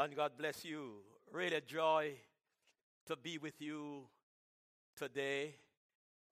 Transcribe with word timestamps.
and 0.00 0.16
God 0.16 0.32
bless 0.38 0.64
you. 0.64 0.92
Really 1.30 1.56
a 1.56 1.60
joy 1.60 2.12
to 3.06 3.16
be 3.16 3.36
with 3.36 3.60
you 3.60 4.04
today. 4.96 5.56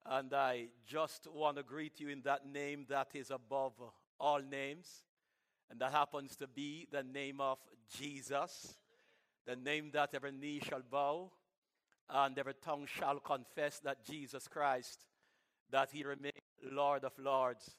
And 0.07 0.33
I 0.33 0.69
just 0.87 1.27
want 1.31 1.59
to 1.59 1.63
greet 1.63 2.01
you 2.01 2.09
in 2.09 2.23
that 2.23 2.47
name 2.47 2.87
that 2.89 3.09
is 3.13 3.31
above 3.31 3.75
all 4.19 4.41
names. 4.41 5.05
And 5.71 5.79
that 5.81 5.93
happens 5.93 6.35
to 6.37 6.47
be 6.47 6.89
the 6.91 7.03
name 7.03 7.43
of 7.43 7.59
Jesus, 7.95 8.79
the 9.47 9.55
name 9.55 9.91
that 9.93 10.15
every 10.15 10.33
knee 10.33 10.63
shall 10.67 10.83
bow 10.91 11.31
and 12.09 12.39
every 12.39 12.55
tongue 12.55 12.87
shall 12.87 13.21
confess 13.21 13.81
that 13.81 14.03
Jesus 14.03 14.49
Christ, 14.49 15.01
that 15.71 15.91
he 15.93 16.05
remains 16.05 16.33
Lord 16.73 17.05
of 17.05 17.13
lords 17.19 17.77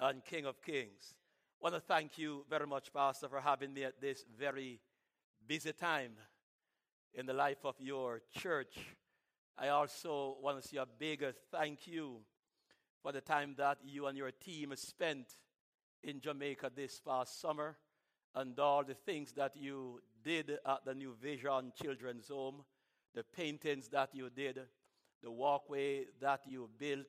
and 0.00 0.24
King 0.24 0.46
of 0.46 0.60
kings. 0.60 1.14
I 1.62 1.70
want 1.70 1.76
to 1.76 1.80
thank 1.80 2.18
you 2.18 2.44
very 2.50 2.66
much, 2.66 2.92
Pastor, 2.92 3.28
for 3.28 3.40
having 3.40 3.72
me 3.72 3.84
at 3.84 4.00
this 4.00 4.24
very 4.36 4.80
busy 5.48 5.72
time 5.72 6.12
in 7.14 7.24
the 7.24 7.32
life 7.32 7.64
of 7.64 7.74
your 7.78 8.20
church. 8.38 8.76
I 9.56 9.68
also 9.68 10.36
want 10.42 10.60
to 10.60 10.68
say 10.68 10.76
a 10.76 10.84
big 10.84 11.24
thank 11.50 11.86
you 11.86 12.18
for 13.02 13.12
the 13.12 13.22
time 13.22 13.54
that 13.56 13.78
you 13.82 14.08
and 14.08 14.18
your 14.18 14.30
team 14.30 14.74
spent 14.76 15.26
in 16.02 16.20
Jamaica 16.20 16.70
this 16.76 17.00
past 17.00 17.40
summer 17.40 17.78
and 18.34 18.58
all 18.60 18.84
the 18.84 18.92
things 18.92 19.32
that 19.32 19.56
you 19.56 20.02
did 20.22 20.58
at 20.66 20.84
the 20.84 20.94
New 20.94 21.14
Vision 21.14 21.72
Children's 21.82 22.28
Home, 22.28 22.62
the 23.14 23.24
paintings 23.24 23.88
that 23.88 24.10
you 24.12 24.28
did, 24.28 24.60
the 25.22 25.30
walkway 25.30 26.04
that 26.20 26.42
you 26.46 26.68
built, 26.78 27.06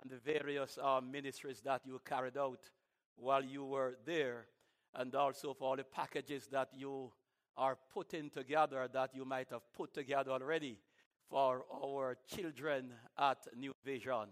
and 0.00 0.12
the 0.12 0.18
various 0.18 0.78
uh, 0.80 1.00
ministries 1.00 1.60
that 1.62 1.80
you 1.84 2.00
carried 2.08 2.38
out 2.38 2.70
while 3.16 3.42
you 3.44 3.64
were 3.64 3.96
there, 4.06 4.46
and 4.94 5.12
also 5.16 5.54
for 5.54 5.70
all 5.70 5.76
the 5.76 5.82
packages 5.82 6.46
that 6.52 6.68
you 6.72 7.10
are 7.56 7.78
putting 7.92 8.30
together 8.30 8.88
that 8.92 9.14
you 9.14 9.24
might 9.24 9.50
have 9.50 9.62
put 9.72 9.94
together 9.94 10.32
already 10.32 10.78
for 11.30 11.64
our 11.72 12.16
children 12.26 12.92
at 13.18 13.38
New 13.56 13.72
Vision. 13.84 14.28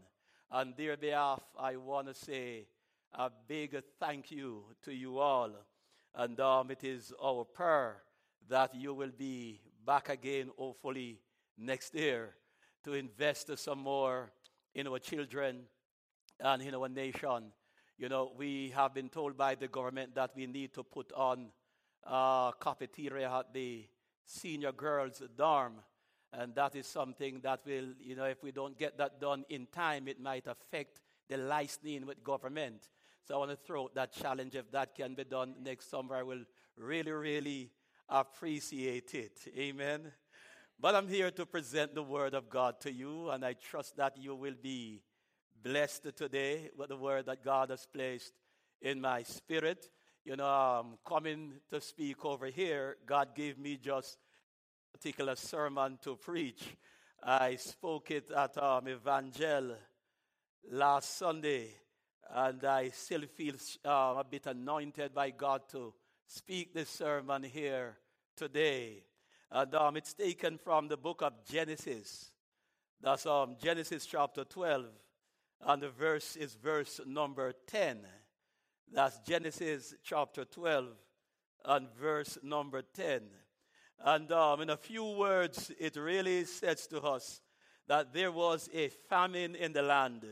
On 0.51 0.75
their 0.77 0.97
behalf, 0.97 1.41
I 1.59 1.77
want 1.77 2.09
to 2.09 2.14
say 2.14 2.67
a 3.14 3.31
big 3.48 3.81
thank 3.98 4.31
you 4.31 4.64
to 4.83 4.92
you 4.92 5.19
all. 5.19 5.51
And 6.14 6.39
um, 6.41 6.70
it 6.70 6.84
is 6.84 7.12
our 7.23 7.45
prayer 7.45 8.03
that 8.48 8.75
you 8.75 8.92
will 8.92 9.12
be 9.17 9.61
back 9.86 10.09
again, 10.09 10.51
hopefully, 10.59 11.20
next 11.57 11.95
year 11.95 12.34
to 12.84 12.95
invest 12.95 13.57
some 13.59 13.79
more 13.79 14.31
in 14.75 14.86
our 14.86 14.98
children 14.98 15.62
and 16.41 16.62
in 16.62 16.75
our 16.75 16.89
nation. 16.89 17.53
You 17.98 18.09
know, 18.09 18.33
we 18.36 18.73
have 18.75 18.95
been 18.95 19.09
told 19.09 19.36
by 19.36 19.55
the 19.55 19.69
government 19.69 20.14
that 20.14 20.33
we 20.34 20.47
need 20.47 20.75
to 20.75 20.83
put 20.83 21.12
on 21.12 21.48
uh, 22.06 22.53
cafeteria 22.53 23.31
at 23.31 23.53
the 23.53 23.84
senior 24.25 24.72
girls' 24.72 25.22
dorm. 25.36 25.75
And 26.33 26.55
that 26.55 26.75
is 26.75 26.86
something 26.86 27.41
that 27.42 27.61
will, 27.67 27.89
you 28.00 28.17
know, 28.17 28.25
if 28.25 28.42
we 28.42 28.53
don't 28.53 28.78
get 28.78 28.97
that 28.98 29.20
done 29.20 29.45
in 29.50 29.67
time, 29.67 30.08
it 30.08 30.19
might 30.19 30.47
affect 30.47 31.03
the 31.28 31.36
licensing 31.36 32.06
with 32.06 32.25
government. 32.25 32.89
So 33.25 33.34
I 33.34 33.39
want 33.39 33.50
to 33.50 33.56
throw 33.56 33.91
that 33.95 34.12
challenge. 34.12 34.55
If 34.55 34.70
that 34.73 34.95
can 34.95 35.14
be 35.14 35.25
done 35.25 35.55
next 35.62 35.91
summer, 35.91 36.17
I 36.17 36.23
will 36.23 36.45
really, 36.77 37.12
really 37.12 37.70
appreciate 38.08 39.14
it. 39.14 39.41
Amen. 39.56 40.12
But 40.80 40.95
I'm 40.95 41.06
here 41.06 41.30
to 41.30 41.47
present 41.47 41.95
the 41.95 42.03
word 42.03 42.34
of 42.34 42.48
God 42.48 42.80
to 42.80 42.92
you, 42.92 43.30
and 43.30 43.45
I 43.45 43.53
trust 43.53 43.97
that 43.98 44.17
you 44.17 44.34
will 44.34 44.56
be 44.61 45.03
blessed 45.62 46.17
today 46.17 46.70
with 46.77 46.89
the 46.89 46.97
word 46.97 47.27
that 47.27 47.45
God 47.45 47.70
has 47.70 47.86
placed 47.86 48.33
in 48.80 49.00
my 49.00 49.23
spirit 49.23 49.89
you 50.25 50.37
know, 50.37 50.47
um, 50.47 50.98
coming 51.05 51.55
to 51.70 51.81
speak 51.81 52.25
over 52.25 52.47
here, 52.47 52.97
God 53.06 53.34
gave 53.34 53.59
me 53.59 53.77
just 53.77 54.19
a 54.95 54.98
particular 54.98 55.34
sermon 55.34 55.98
to 56.03 56.17
preach. 56.17 56.62
I 57.23 57.56
spoke 57.56 58.11
it 58.11 58.31
at 58.31 58.56
um, 58.62 58.89
Evangel 58.89 59.77
last 60.70 61.17
Sunday, 61.17 61.70
and 62.30 62.64
I 62.64 62.91
still 62.91 63.23
feel 63.23 63.55
uh, 63.85 64.14
a 64.19 64.24
bit 64.29 64.46
anointed 64.46 65.13
by 65.14 65.30
God 65.30 65.63
to 65.70 65.92
speak 66.27 66.73
this 66.73 66.89
sermon 66.89 67.42
here 67.42 67.96
today. 68.36 69.05
And 69.51 69.75
um, 69.75 69.96
it's 69.96 70.14
taken 70.14 70.57
from 70.57 70.89
the 70.89 70.96
book 70.96 71.23
of 71.23 71.33
Genesis. 71.45 72.30
That's 73.01 73.27
um, 73.27 73.57
Genesis 73.61 74.07
chapter 74.07 74.45
12, 74.45 74.86
and 75.67 75.83
the 75.83 75.91
verse 75.91 76.36
is 76.36 76.55
verse 76.55 77.01
number 77.05 77.52
10. 77.67 78.07
That's 78.95 79.20
Genesis 79.20 79.95
chapter 80.05 80.45
12 80.45 80.85
and 81.64 81.89
verse 81.98 82.36
number 82.42 82.83
10. 82.83 83.23
And 84.05 84.30
um, 84.30 84.61
in 84.61 84.69
a 84.69 84.77
few 84.77 85.05
words, 85.05 85.73
it 85.79 85.97
really 85.97 86.45
says 86.45 86.86
to 86.89 87.01
us 87.01 87.41
that 87.89 88.13
there 88.13 88.31
was 88.31 88.69
a 88.75 88.91
famine 89.08 89.55
in 89.55 89.73
the 89.73 89.81
land, 89.81 90.27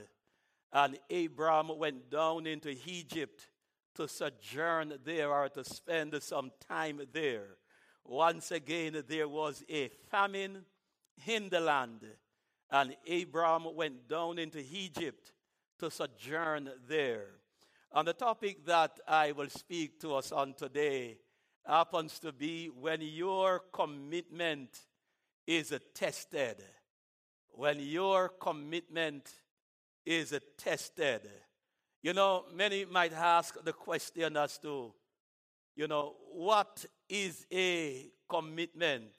and 0.74 0.98
Abram 1.10 1.78
went 1.78 2.10
down 2.10 2.46
into 2.46 2.76
Egypt 2.84 3.48
to 3.94 4.06
sojourn 4.06 4.92
there 5.04 5.30
or 5.30 5.48
to 5.48 5.64
spend 5.64 6.22
some 6.22 6.50
time 6.68 7.00
there. 7.14 7.56
Once 8.04 8.50
again, 8.50 9.02
there 9.08 9.28
was 9.28 9.64
a 9.70 9.88
famine 10.10 10.66
in 11.26 11.48
the 11.48 11.60
land, 11.60 12.04
and 12.70 12.94
Abram 13.10 13.74
went 13.74 14.06
down 14.06 14.38
into 14.38 14.62
Egypt 14.70 15.32
to 15.78 15.90
sojourn 15.90 16.68
there. 16.86 17.39
And 17.92 18.06
the 18.06 18.12
topic 18.12 18.64
that 18.66 19.00
I 19.08 19.32
will 19.32 19.48
speak 19.48 19.98
to 20.00 20.14
us 20.14 20.30
on 20.30 20.54
today 20.54 21.18
happens 21.66 22.20
to 22.20 22.32
be 22.32 22.68
when 22.68 23.00
your 23.00 23.62
commitment 23.72 24.78
is 25.44 25.76
tested. 25.92 26.62
When 27.48 27.80
your 27.80 28.28
commitment 28.28 29.28
is 30.06 30.38
tested. 30.56 31.28
You 32.02 32.14
know, 32.14 32.44
many 32.54 32.84
might 32.84 33.12
ask 33.12 33.62
the 33.64 33.72
question 33.72 34.36
as 34.36 34.56
to, 34.58 34.94
you 35.74 35.88
know, 35.88 36.14
what 36.32 36.84
is 37.08 37.44
a 37.52 38.06
commitment? 38.28 39.10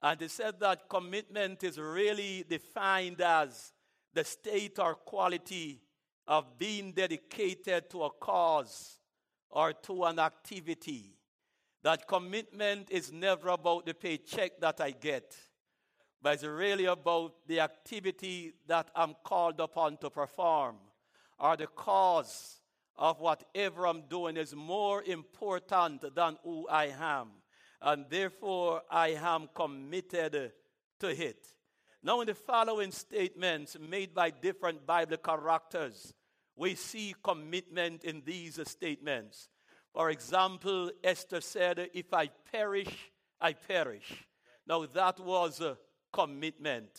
And 0.00 0.18
they 0.18 0.28
said 0.28 0.58
that 0.60 0.88
commitment 0.88 1.62
is 1.62 1.78
really 1.78 2.44
defined 2.48 3.20
as 3.20 3.72
the 4.14 4.24
state 4.24 4.78
or 4.78 4.94
quality 4.94 5.82
of 6.26 6.58
being 6.58 6.92
dedicated 6.92 7.88
to 7.90 8.04
a 8.04 8.10
cause 8.10 8.98
or 9.50 9.72
to 9.72 10.04
an 10.04 10.18
activity. 10.18 11.14
That 11.82 12.08
commitment 12.08 12.90
is 12.90 13.12
never 13.12 13.48
about 13.50 13.86
the 13.86 13.94
paycheck 13.94 14.60
that 14.60 14.80
I 14.80 14.90
get, 14.90 15.36
but 16.20 16.34
it's 16.34 16.44
really 16.44 16.86
about 16.86 17.34
the 17.46 17.60
activity 17.60 18.54
that 18.66 18.90
I'm 18.94 19.14
called 19.22 19.60
upon 19.60 19.98
to 19.98 20.10
perform, 20.10 20.76
or 21.38 21.56
the 21.56 21.68
cause 21.68 22.60
of 22.96 23.20
whatever 23.20 23.86
I'm 23.86 24.02
doing 24.08 24.36
is 24.36 24.54
more 24.54 25.02
important 25.04 26.14
than 26.14 26.38
who 26.42 26.66
I 26.68 26.92
am. 26.98 27.28
And 27.80 28.06
therefore, 28.08 28.82
I 28.90 29.08
am 29.10 29.48
committed 29.54 30.52
to 30.98 31.08
it. 31.08 31.46
Now, 32.02 32.20
in 32.20 32.26
the 32.26 32.34
following 32.34 32.90
statements 32.90 33.76
made 33.78 34.14
by 34.14 34.30
different 34.30 34.86
Bible 34.86 35.18
characters, 35.18 36.14
we 36.56 36.74
see 36.74 37.14
commitment 37.22 38.04
in 38.04 38.22
these 38.24 38.58
statements. 38.68 39.48
For 39.92 40.10
example, 40.10 40.90
Esther 41.04 41.40
said, 41.40 41.90
If 41.94 42.12
I 42.12 42.28
perish, 42.52 43.12
I 43.40 43.52
perish. 43.52 44.26
Now, 44.66 44.84
that 44.86 45.20
was 45.20 45.60
a 45.60 45.78
commitment. 46.12 46.90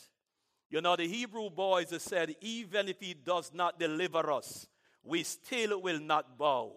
You 0.69 0.81
know, 0.81 0.95
the 0.95 1.07
Hebrew 1.07 1.50
boys 1.50 1.94
said, 2.01 2.35
Even 2.41 2.88
if 2.88 3.00
he 3.00 3.13
does 3.13 3.51
not 3.53 3.79
deliver 3.79 4.31
us, 4.31 4.68
we 5.03 5.23
still 5.23 5.81
will 5.81 6.00
not 6.00 6.38
bow. 6.38 6.74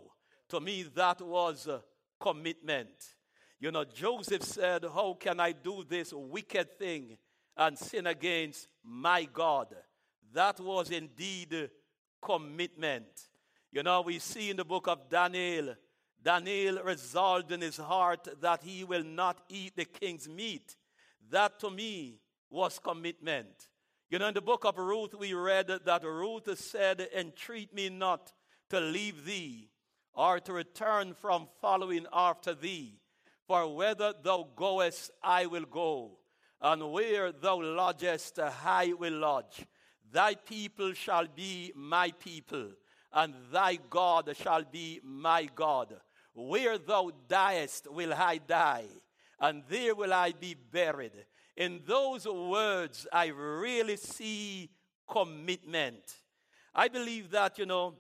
To 0.48 0.60
me, 0.60 0.84
that 0.94 1.20
was 1.20 1.66
a 1.66 1.82
commitment. 2.18 2.88
You 3.58 3.70
know, 3.70 3.84
Joseph 3.84 4.42
said, 4.42 4.84
How 4.84 5.16
can 5.18 5.38
I 5.38 5.52
do 5.52 5.84
this 5.88 6.12
wicked 6.12 6.78
thing? 6.78 7.18
and 7.60 7.78
sin 7.78 8.06
against 8.06 8.68
my 8.82 9.24
God. 9.24 9.68
That 10.32 10.58
was 10.60 10.90
indeed 10.90 11.70
commitment. 12.20 13.28
You 13.72 13.82
know, 13.82 14.02
we 14.02 14.18
see 14.18 14.50
in 14.50 14.56
the 14.56 14.64
book 14.64 14.88
of 14.88 15.08
Daniel, 15.08 15.74
Daniel 16.22 16.82
resolved 16.82 17.52
in 17.52 17.60
his 17.60 17.76
heart 17.76 18.28
that 18.40 18.62
he 18.62 18.84
will 18.84 19.04
not 19.04 19.40
eat 19.48 19.76
the 19.76 19.84
king's 19.84 20.28
meat. 20.28 20.76
That 21.30 21.60
to 21.60 21.70
me 21.70 22.20
was 22.50 22.78
commitment. 22.78 23.68
You 24.10 24.18
know, 24.18 24.28
in 24.28 24.34
the 24.34 24.40
book 24.40 24.64
of 24.64 24.76
Ruth, 24.76 25.14
we 25.14 25.34
read 25.34 25.68
that 25.68 26.04
Ruth 26.04 26.58
said, 26.58 27.08
Entreat 27.16 27.72
me 27.72 27.88
not 27.88 28.32
to 28.70 28.80
leave 28.80 29.24
thee 29.24 29.70
or 30.12 30.40
to 30.40 30.52
return 30.52 31.14
from 31.14 31.46
following 31.60 32.06
after 32.12 32.54
thee. 32.54 32.98
For 33.46 33.72
whither 33.74 34.14
thou 34.22 34.48
goest, 34.56 35.10
I 35.22 35.46
will 35.46 35.64
go 35.64 36.20
and 36.60 36.92
where 36.92 37.32
thou 37.32 37.60
lodgest, 37.62 38.38
I 38.38 38.92
will 38.98 39.14
lodge. 39.14 39.66
Thy 40.12 40.34
people 40.34 40.92
shall 40.92 41.26
be 41.34 41.72
my 41.74 42.10
people, 42.12 42.70
and 43.12 43.34
thy 43.52 43.78
God 43.88 44.34
shall 44.36 44.64
be 44.64 45.00
my 45.04 45.48
God. 45.54 45.94
Where 46.34 46.78
thou 46.78 47.10
diest 47.28 47.90
will 47.90 48.14
I 48.14 48.38
die, 48.38 48.86
and 49.38 49.62
there 49.68 49.94
will 49.94 50.12
I 50.12 50.32
be 50.32 50.54
buried. 50.54 51.12
In 51.56 51.80
those 51.86 52.26
words, 52.26 53.06
I 53.12 53.26
really 53.26 53.96
see 53.96 54.70
commitment. 55.08 56.02
I 56.74 56.88
believe 56.88 57.30
that, 57.32 57.58
you 57.58 57.66
know, 57.66 57.94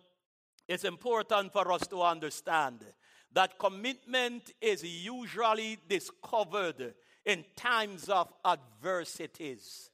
it's 0.68 0.84
important 0.84 1.52
for 1.52 1.70
us 1.72 1.86
to 1.88 2.02
understand 2.02 2.84
that 3.32 3.58
commitment 3.58 4.52
is 4.60 4.84
usually 4.84 5.78
discovered 5.88 6.94
in 7.24 7.44
times 7.56 8.08
of 8.08 8.32
adversities. 8.44 9.89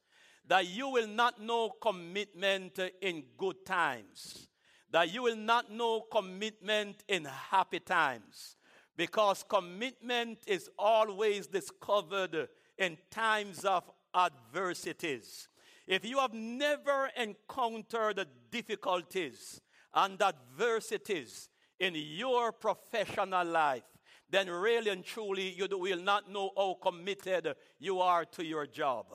That 0.48 0.68
you 0.68 0.88
will 0.88 1.08
not 1.08 1.40
know 1.40 1.70
commitment 1.80 2.78
in 3.00 3.24
good 3.36 3.64
times. 3.66 4.48
That 4.90 5.12
you 5.12 5.22
will 5.22 5.36
not 5.36 5.70
know 5.70 6.02
commitment 6.10 7.02
in 7.08 7.24
happy 7.24 7.80
times. 7.80 8.56
Because 8.96 9.44
commitment 9.48 10.38
is 10.46 10.70
always 10.78 11.46
discovered 11.48 12.48
in 12.78 12.96
times 13.10 13.64
of 13.64 13.90
adversities. 14.14 15.48
If 15.86 16.04
you 16.04 16.18
have 16.18 16.32
never 16.32 17.10
encountered 17.16 18.26
difficulties 18.50 19.60
and 19.94 20.20
adversities 20.20 21.48
in 21.78 21.94
your 21.94 22.52
professional 22.52 23.46
life, 23.46 23.84
then 24.28 24.50
really 24.50 24.90
and 24.90 25.04
truly 25.04 25.50
you 25.50 25.68
will 25.70 26.00
not 26.00 26.30
know 26.30 26.50
how 26.56 26.76
committed 26.82 27.54
you 27.78 28.00
are 28.00 28.24
to 28.24 28.44
your 28.44 28.66
job. 28.66 29.06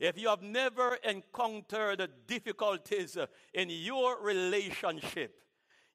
If 0.00 0.18
you 0.18 0.28
have 0.28 0.42
never 0.42 0.96
encountered 1.04 2.08
difficulties 2.26 3.18
in 3.52 3.68
your 3.68 4.20
relationship, 4.22 5.36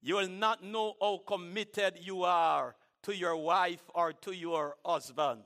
you 0.01 0.15
will 0.17 0.29
not 0.29 0.63
know 0.63 0.93
how 1.01 1.21
committed 1.25 1.95
you 1.99 2.21
are 2.23 2.75
to 3.01 3.15
your 3.15 3.35
wife 3.35 3.81
or 3.95 4.13
to 4.13 4.31
your 4.31 4.75
husband. 4.85 5.41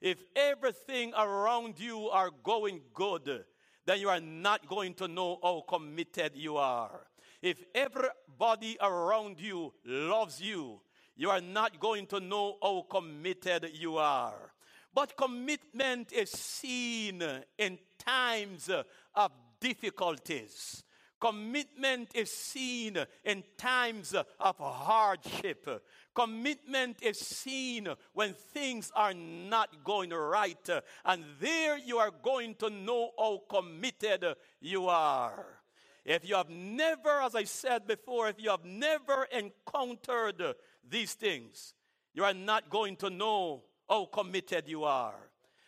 If 0.00 0.22
everything 0.34 1.12
around 1.14 1.78
you 1.78 2.08
are 2.08 2.30
going 2.42 2.80
good, 2.94 3.44
then 3.84 4.00
you 4.00 4.08
are 4.08 4.20
not 4.20 4.66
going 4.66 4.94
to 4.94 5.08
know 5.08 5.38
how 5.42 5.64
committed 5.68 6.32
you 6.34 6.56
are. 6.56 7.06
If 7.42 7.62
everybody 7.74 8.78
around 8.80 9.38
you 9.38 9.74
loves 9.84 10.40
you, 10.40 10.80
you 11.14 11.28
are 11.28 11.42
not 11.42 11.78
going 11.78 12.06
to 12.06 12.20
know 12.20 12.56
how 12.62 12.86
committed 12.88 13.70
you 13.74 13.98
are. 13.98 14.52
But 14.98 15.16
commitment 15.16 16.10
is 16.12 16.28
seen 16.32 17.22
in 17.56 17.78
times 18.04 18.68
of 19.14 19.30
difficulties. 19.60 20.82
Commitment 21.20 22.10
is 22.14 22.32
seen 22.32 22.98
in 23.24 23.44
times 23.56 24.12
of 24.12 24.56
hardship. 24.58 25.84
Commitment 26.12 26.96
is 27.00 27.16
seen 27.16 27.86
when 28.12 28.34
things 28.34 28.90
are 28.96 29.14
not 29.14 29.84
going 29.84 30.10
right. 30.10 30.68
And 31.04 31.24
there 31.38 31.78
you 31.78 31.98
are 31.98 32.10
going 32.10 32.56
to 32.56 32.68
know 32.68 33.12
how 33.16 33.42
committed 33.48 34.24
you 34.60 34.88
are. 34.88 35.60
If 36.04 36.28
you 36.28 36.34
have 36.34 36.50
never, 36.50 37.22
as 37.22 37.36
I 37.36 37.44
said 37.44 37.86
before, 37.86 38.30
if 38.30 38.40
you 38.40 38.50
have 38.50 38.64
never 38.64 39.28
encountered 39.30 40.56
these 40.90 41.14
things, 41.14 41.74
you 42.14 42.24
are 42.24 42.34
not 42.34 42.68
going 42.68 42.96
to 42.96 43.10
know 43.10 43.62
how 43.88 44.06
committed 44.06 44.68
you 44.68 44.84
are. 44.84 45.14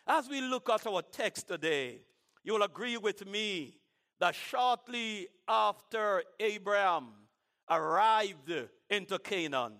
As 0.05 0.29
we 0.29 0.41
look 0.41 0.69
at 0.69 0.85
our 0.87 1.01
text 1.01 1.47
today, 1.47 2.01
you 2.43 2.53
will 2.53 2.63
agree 2.63 2.97
with 2.97 3.25
me 3.25 3.75
that 4.19 4.35
shortly 4.35 5.27
after 5.47 6.23
Abraham 6.39 7.07
arrived 7.69 8.51
into 8.89 9.17
Canaan, 9.19 9.73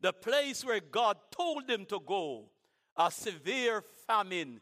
the 0.00 0.12
place 0.12 0.64
where 0.64 0.80
God 0.80 1.16
told 1.30 1.68
him 1.68 1.84
to 1.86 2.00
go, 2.00 2.50
a 2.96 3.10
severe 3.10 3.82
famine 4.06 4.60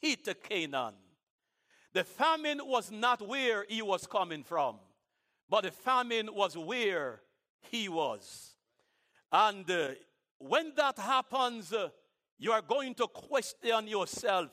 hit 0.00 0.28
Canaan. 0.42 0.94
The 1.92 2.04
famine 2.04 2.60
was 2.62 2.90
not 2.90 3.26
where 3.26 3.64
he 3.68 3.82
was 3.82 4.06
coming 4.06 4.42
from, 4.42 4.76
but 5.48 5.62
the 5.62 5.70
famine 5.70 6.28
was 6.32 6.56
where 6.56 7.20
he 7.70 7.88
was. 7.88 8.54
And 9.30 9.68
uh, 9.70 9.88
when 10.38 10.72
that 10.76 10.98
happens, 10.98 11.72
uh, 11.72 11.90
you 12.38 12.52
are 12.52 12.62
going 12.62 12.94
to 12.94 13.06
question 13.06 13.86
yourself. 13.86 14.50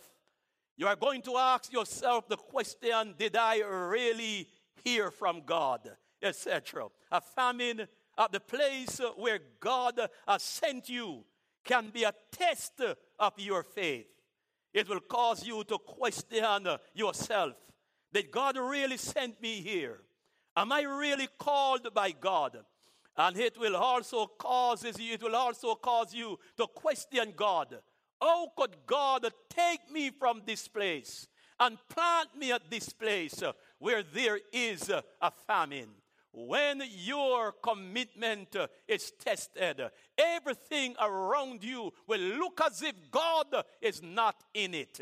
You 0.78 0.88
are 0.88 0.95
going 0.95 1.22
to 1.24 1.38
ask 1.38 1.72
yourself 1.72 2.28
the 2.28 2.38
question 2.38 3.16
Did 3.18 3.36
I 3.36 3.60
really 3.60 4.48
hear 4.83 5.12
from 5.12 5.42
God? 5.45 5.89
Etc. 6.22 6.88
A 7.12 7.22
famine 7.22 7.88
at 8.18 8.31
the 8.31 8.39
place 8.39 9.01
where 9.16 9.39
God 9.60 10.00
has 10.28 10.44
sent 10.44 10.89
you 10.89 11.24
can 11.63 11.89
be 11.89 12.04
a 12.04 12.13
test 12.31 12.81
of 13.19 13.33
your 13.38 13.63
faith. 13.63 14.07
It 14.74 14.88
will 14.88 15.00
cause 15.00 15.45
you 15.45 15.63
to 15.66 15.77
question 15.77 16.68
yourself. 16.94 17.54
Did 18.13 18.31
God 18.31 18.57
really 18.57 18.98
send 18.98 19.36
me 19.42 19.62
here? 19.62 20.01
Am 20.56 20.72
I 20.72 20.81
really 20.81 21.27
called 21.39 21.94
by 21.94 22.12
God? 22.12 22.57
And 23.18 23.38
it 23.38 23.58
will 23.60 23.75
also 23.75 24.28
cause 24.28 24.86
it 24.86 25.22
will 25.22 25.36
also 25.36 25.75
cause 25.75 26.13
you 26.13 26.40
to 26.58 26.68
question 26.68 27.34
God. 27.36 27.78
How 28.22 28.48
could 28.56 28.75
God 28.86 29.25
take 29.50 29.92
me 29.92 30.12
from 30.12 30.44
this 30.46 30.68
place 30.68 31.28
and 31.60 31.78
plant 31.90 32.38
me 32.38 32.52
at 32.52 32.69
this 32.69 32.90
place 32.90 33.44
where 33.80 34.04
there 34.04 34.40
is 34.54 34.90
a 34.90 35.31
famine? 35.48 35.90
When 36.34 36.81
your 36.90 37.52
commitment 37.52 38.56
is 38.88 39.12
tested, 39.19 39.81
everything 40.18 40.96
around 41.02 41.63
you 41.63 41.92
will 42.08 42.22
look 42.22 42.62
as 42.66 42.81
if 42.81 42.96
God 43.12 43.48
is 43.81 44.02
not 44.02 44.42
in 44.54 44.74
it, 44.74 45.02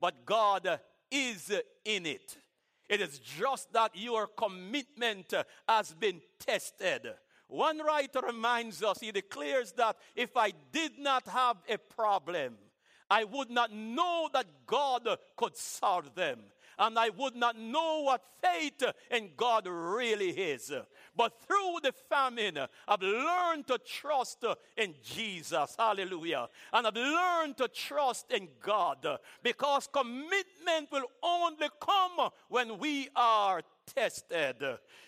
but 0.00 0.24
God 0.24 0.80
is 1.10 1.52
in 1.84 2.06
it. 2.06 2.38
It 2.88 3.00
is 3.02 3.18
just 3.18 3.72
that 3.74 3.90
your 3.94 4.26
commitment 4.26 5.34
has 5.68 5.92
been 5.92 6.22
tested. 6.38 7.08
One 7.48 7.78
writer 7.78 8.20
reminds 8.20 8.82
us, 8.82 9.00
he 9.00 9.12
declares 9.12 9.72
that 9.72 9.96
if 10.16 10.36
I 10.36 10.52
did 10.72 10.98
not 10.98 11.26
have 11.28 11.58
a 11.68 11.78
problem, 11.78 12.56
I 13.10 13.24
would 13.24 13.50
not 13.50 13.72
know 13.72 14.28
that 14.32 14.46
God 14.66 15.06
could 15.36 15.56
solve 15.56 16.14
them 16.14 16.40
and 16.78 16.98
I 16.98 17.10
would 17.10 17.36
not 17.36 17.58
know 17.58 18.00
what 18.00 18.22
faith 18.42 18.82
in 19.10 19.30
God 19.36 19.66
really 19.66 20.30
is. 20.30 20.72
But 21.16 21.40
through 21.46 21.76
the 21.82 21.92
famine, 22.10 22.58
I've 22.88 23.02
learned 23.02 23.66
to 23.68 23.78
trust 23.78 24.44
in 24.76 24.94
Jesus. 25.02 25.76
Hallelujah. 25.78 26.48
And 26.72 26.86
I've 26.86 26.96
learned 26.96 27.56
to 27.58 27.68
trust 27.68 28.30
in 28.32 28.48
God 28.60 29.06
because 29.42 29.88
commitment 29.92 30.90
will 30.90 31.10
only 31.22 31.68
come 31.80 32.30
when 32.48 32.78
we 32.78 33.08
are 33.14 33.62
tested. 33.86 34.56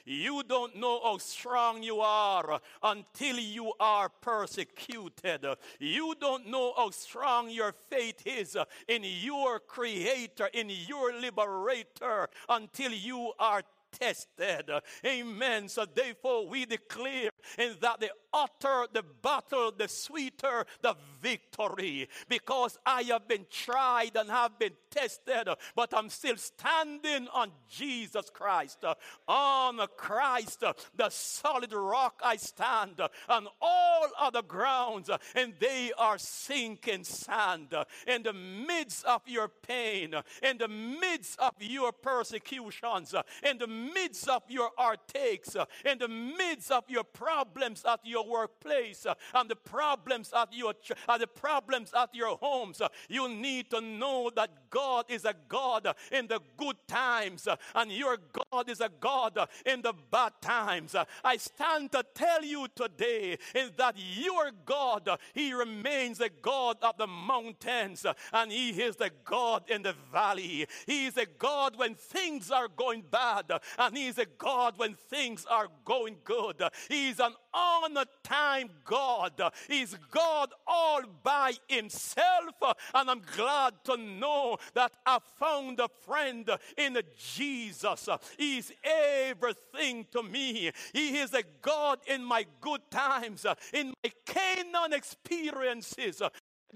You 0.05 0.43
don't 0.47 0.77
know 0.77 1.01
how 1.03 1.19
strong 1.19 1.83
you 1.83 2.01
are 2.01 2.61
until 2.83 3.39
you 3.39 3.73
are 3.81 4.09
persecuted. 4.09 5.45
You 5.79 6.15
don't 6.21 6.49
know 6.49 6.73
how 6.77 6.91
strong 6.91 7.51
your 7.51 7.73
faith 7.73 8.27
is 8.27 8.57
in 8.89 9.03
your 9.05 9.61
Creator, 9.61 10.51
in 10.53 10.71
your 10.71 11.13
Liberator, 11.13 12.29
until 12.49 12.93
you 12.93 13.33
are 13.39 13.63
tested. 13.99 14.71
Amen. 15.05 15.69
So 15.69 15.87
therefore 15.87 16.47
we 16.47 16.67
declare 16.67 17.31
in 17.59 17.77
that 17.81 18.01
the 18.01 18.11
utter 18.33 18.87
the 18.93 19.03
battle, 19.23 19.73
the 19.77 19.89
sweeter 19.89 20.67
the 20.83 20.95
victory. 21.27 22.09
Because 22.29 22.79
I 22.87 23.03
have 23.03 23.27
been 23.27 23.47
tried 23.51 24.17
and 24.17 24.31
have 24.31 24.59
been 24.59 24.77
tested, 24.91 25.49
but 25.75 25.93
I'm 25.93 26.09
still 26.09 26.37
standing 26.37 27.29
on 27.35 27.51
Jesus 27.69 28.31
Christ. 28.31 28.85
On 29.27 29.79
Christ, 29.97 30.63
the 30.95 31.09
solid 31.11 31.73
rock 31.73 32.21
I 32.25 32.37
stand, 32.37 33.01
on 33.29 33.49
all 33.61 34.09
other 34.19 34.43
grounds, 34.43 35.11
and 35.35 35.55
they 35.59 35.93
are 35.99 36.19
sinking 36.19 37.05
sand. 37.05 37.75
In 38.07 38.23
the 38.23 38.33
midst 38.33 39.05
of 39.05 39.23
your 39.27 39.49
pain, 39.49 40.15
in 40.43 40.59
the 40.59 40.69
midst 40.69 41.39
of 41.41 41.55
your 41.59 41.93
persecutions, 41.93 43.15
in 43.43 43.59
the 43.59 43.67
midst 43.67 44.29
of 44.29 44.43
your 44.49 44.71
heartaches, 44.77 45.57
in 45.85 45.99
the 45.99 46.09
midst 46.09 46.71
of 46.71 46.85
your 46.89 47.05
problems 47.05 47.85
at 47.85 48.01
your 48.05 48.27
workplace, 48.27 49.07
and 49.35 49.51
the 49.51 49.57
problems 49.57 50.33
at 50.33 50.53
your 50.53 50.75
the 51.19 51.27
problems 51.27 51.93
at 51.97 52.15
your 52.15 52.37
homes, 52.37 52.81
you 53.09 53.29
need 53.29 53.71
to 53.71 53.81
know 53.81 54.31
that 54.35 54.51
God 54.71 55.07
is 55.09 55.25
a 55.25 55.35
God 55.49 55.95
in 56.13 56.27
the 56.27 56.41
good 56.57 56.77
times, 56.87 57.49
and 57.75 57.93
your 57.93 58.19
God 58.53 58.69
is 58.69 58.81
a 58.81 58.91
God 59.01 59.39
in 59.65 59.83
the 59.83 59.95
bad 60.11 60.33
times. 60.41 60.95
I 61.25 61.37
stand 61.37 61.93
to 61.93 62.05
tell 62.15 62.45
you 62.45 62.67
today 62.75 63.39
is 63.55 63.71
that 63.77 63.97
your 63.97 64.51
God, 64.65 65.09
He 65.35 65.53
remains 65.53 66.19
the 66.19 66.31
God 66.43 66.77
of 66.83 66.97
the 66.97 67.07
mountains, 67.07 68.07
and 68.33 68.53
He 68.53 68.71
is 68.71 68.97
the 68.97 69.11
God 69.25 69.65
in 69.69 69.83
the 69.83 69.95
valley. 70.13 70.67
He 70.87 71.07
is 71.07 71.17
a 71.17 71.27
God 71.27 71.77
when 71.77 71.95
things 71.95 72.51
are 72.51 72.69
going 72.69 73.05
bad, 73.11 73.51
and 73.79 73.97
He 73.97 74.09
is 74.09 74.19
a 74.19 74.27
God 74.27 74.75
when 74.77 74.95
things 74.95 75.47
are 75.49 75.69
going 75.85 76.17
good. 76.25 76.63
He 76.89 77.09
is 77.09 77.21
an 77.21 77.33
on 77.53 77.97
time 78.23 78.69
God. 78.85 79.41
He's 79.69 79.97
God 80.11 80.51
all 80.67 81.03
by 81.23 81.53
Himself, 81.69 82.55
and 82.95 83.11
I'm 83.11 83.23
glad 83.37 83.75
to 83.85 83.97
know 83.97 84.59
that 84.75 84.93
I 85.05 85.19
found 85.39 85.81
a 85.81 85.89
friend 85.89 86.49
in 86.77 86.99
Jesus. 87.19 88.09
He's 88.39 88.73
everything 88.85 90.07
to 90.13 90.23
me. 90.23 90.71
He 90.93 91.19
is 91.19 91.35
a 91.35 91.43
God 91.63 91.99
in 92.07 92.25
my 92.25 92.47
good 92.61 92.83
times, 92.91 93.47
in 93.73 93.93
my 94.03 94.13
Canaan 94.25 94.93
experiences, 94.93 96.23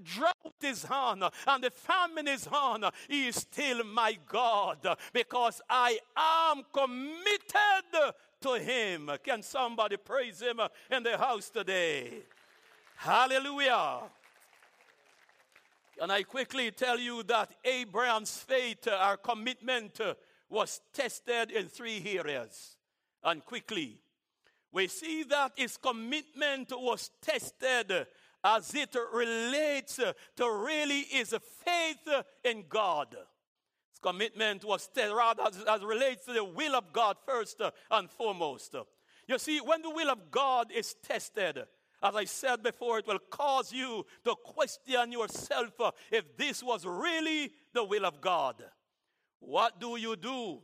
drought 0.03 0.63
is 0.63 0.85
on 0.85 1.23
and 1.47 1.63
the 1.63 1.69
famine 1.69 2.27
is 2.27 2.47
on, 2.47 2.85
He 3.07 3.27
is 3.27 3.35
still 3.35 3.83
my 3.83 4.17
God 4.27 4.79
because 5.13 5.61
I 5.69 5.99
am 6.15 6.63
committed 6.73 8.15
to 8.41 8.53
Him. 8.53 9.11
Can 9.23 9.41
somebody 9.41 9.97
praise 9.97 10.41
Him 10.41 10.59
in 10.89 11.03
the 11.03 11.17
house 11.17 11.49
today? 11.49 12.23
Hallelujah. 12.95 14.01
And 16.01 16.11
I 16.11 16.23
quickly 16.23 16.71
tell 16.71 16.97
you 16.97 17.21
that 17.23 17.53
Abraham's 17.63 18.35
faith, 18.35 18.87
uh, 18.87 18.95
our 18.95 19.17
commitment, 19.17 20.01
uh, 20.01 20.15
was 20.49 20.81
tested 20.91 21.51
in 21.51 21.67
three 21.67 22.03
areas. 22.17 22.75
And 23.23 23.45
quickly, 23.45 23.99
we 24.71 24.87
see 24.87 25.21
that 25.25 25.51
his 25.55 25.77
commitment 25.77 26.71
was 26.71 27.11
tested 27.21 28.07
as 28.43 28.73
it 28.73 28.95
relates 29.13 29.99
uh, 29.99 30.13
to 30.37 30.51
really 30.51 31.01
his 31.01 31.35
faith 31.63 32.23
in 32.43 32.63
God. 32.67 33.15
His 33.91 33.99
commitment 34.01 34.65
was 34.65 34.89
rather 34.97 35.43
as, 35.43 35.63
as 35.69 35.83
relates 35.83 36.25
to 36.25 36.33
the 36.33 36.43
will 36.43 36.75
of 36.75 36.91
God 36.91 37.17
first 37.27 37.61
and 37.91 38.09
foremost. 38.09 38.75
You 39.27 39.37
see, 39.37 39.59
when 39.59 39.83
the 39.83 39.91
will 39.91 40.09
of 40.09 40.31
God 40.31 40.71
is 40.71 40.95
tested, 41.07 41.59
as 42.03 42.15
I 42.15 42.25
said 42.25 42.63
before, 42.63 42.99
it 42.99 43.07
will 43.07 43.19
cause 43.29 43.71
you 43.71 44.05
to 44.25 44.35
question 44.43 45.11
yourself 45.11 45.71
if 46.11 46.35
this 46.37 46.63
was 46.63 46.85
really 46.85 47.51
the 47.73 47.83
will 47.83 48.05
of 48.05 48.21
God. 48.21 48.63
What 49.39 49.79
do 49.79 49.97
you 49.97 50.15
do 50.15 50.61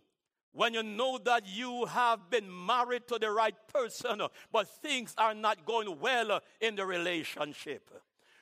when 0.51 0.73
you 0.73 0.83
know 0.83 1.19
that 1.19 1.43
you 1.45 1.85
have 1.85 2.29
been 2.29 2.47
married 2.65 3.07
to 3.07 3.19
the 3.19 3.29
right 3.29 3.55
person, 3.71 4.21
but 4.51 4.67
things 4.81 5.13
are 5.17 5.35
not 5.35 5.65
going 5.65 5.99
well 5.99 6.39
in 6.59 6.75
the 6.75 6.85
relationship? 6.85 7.91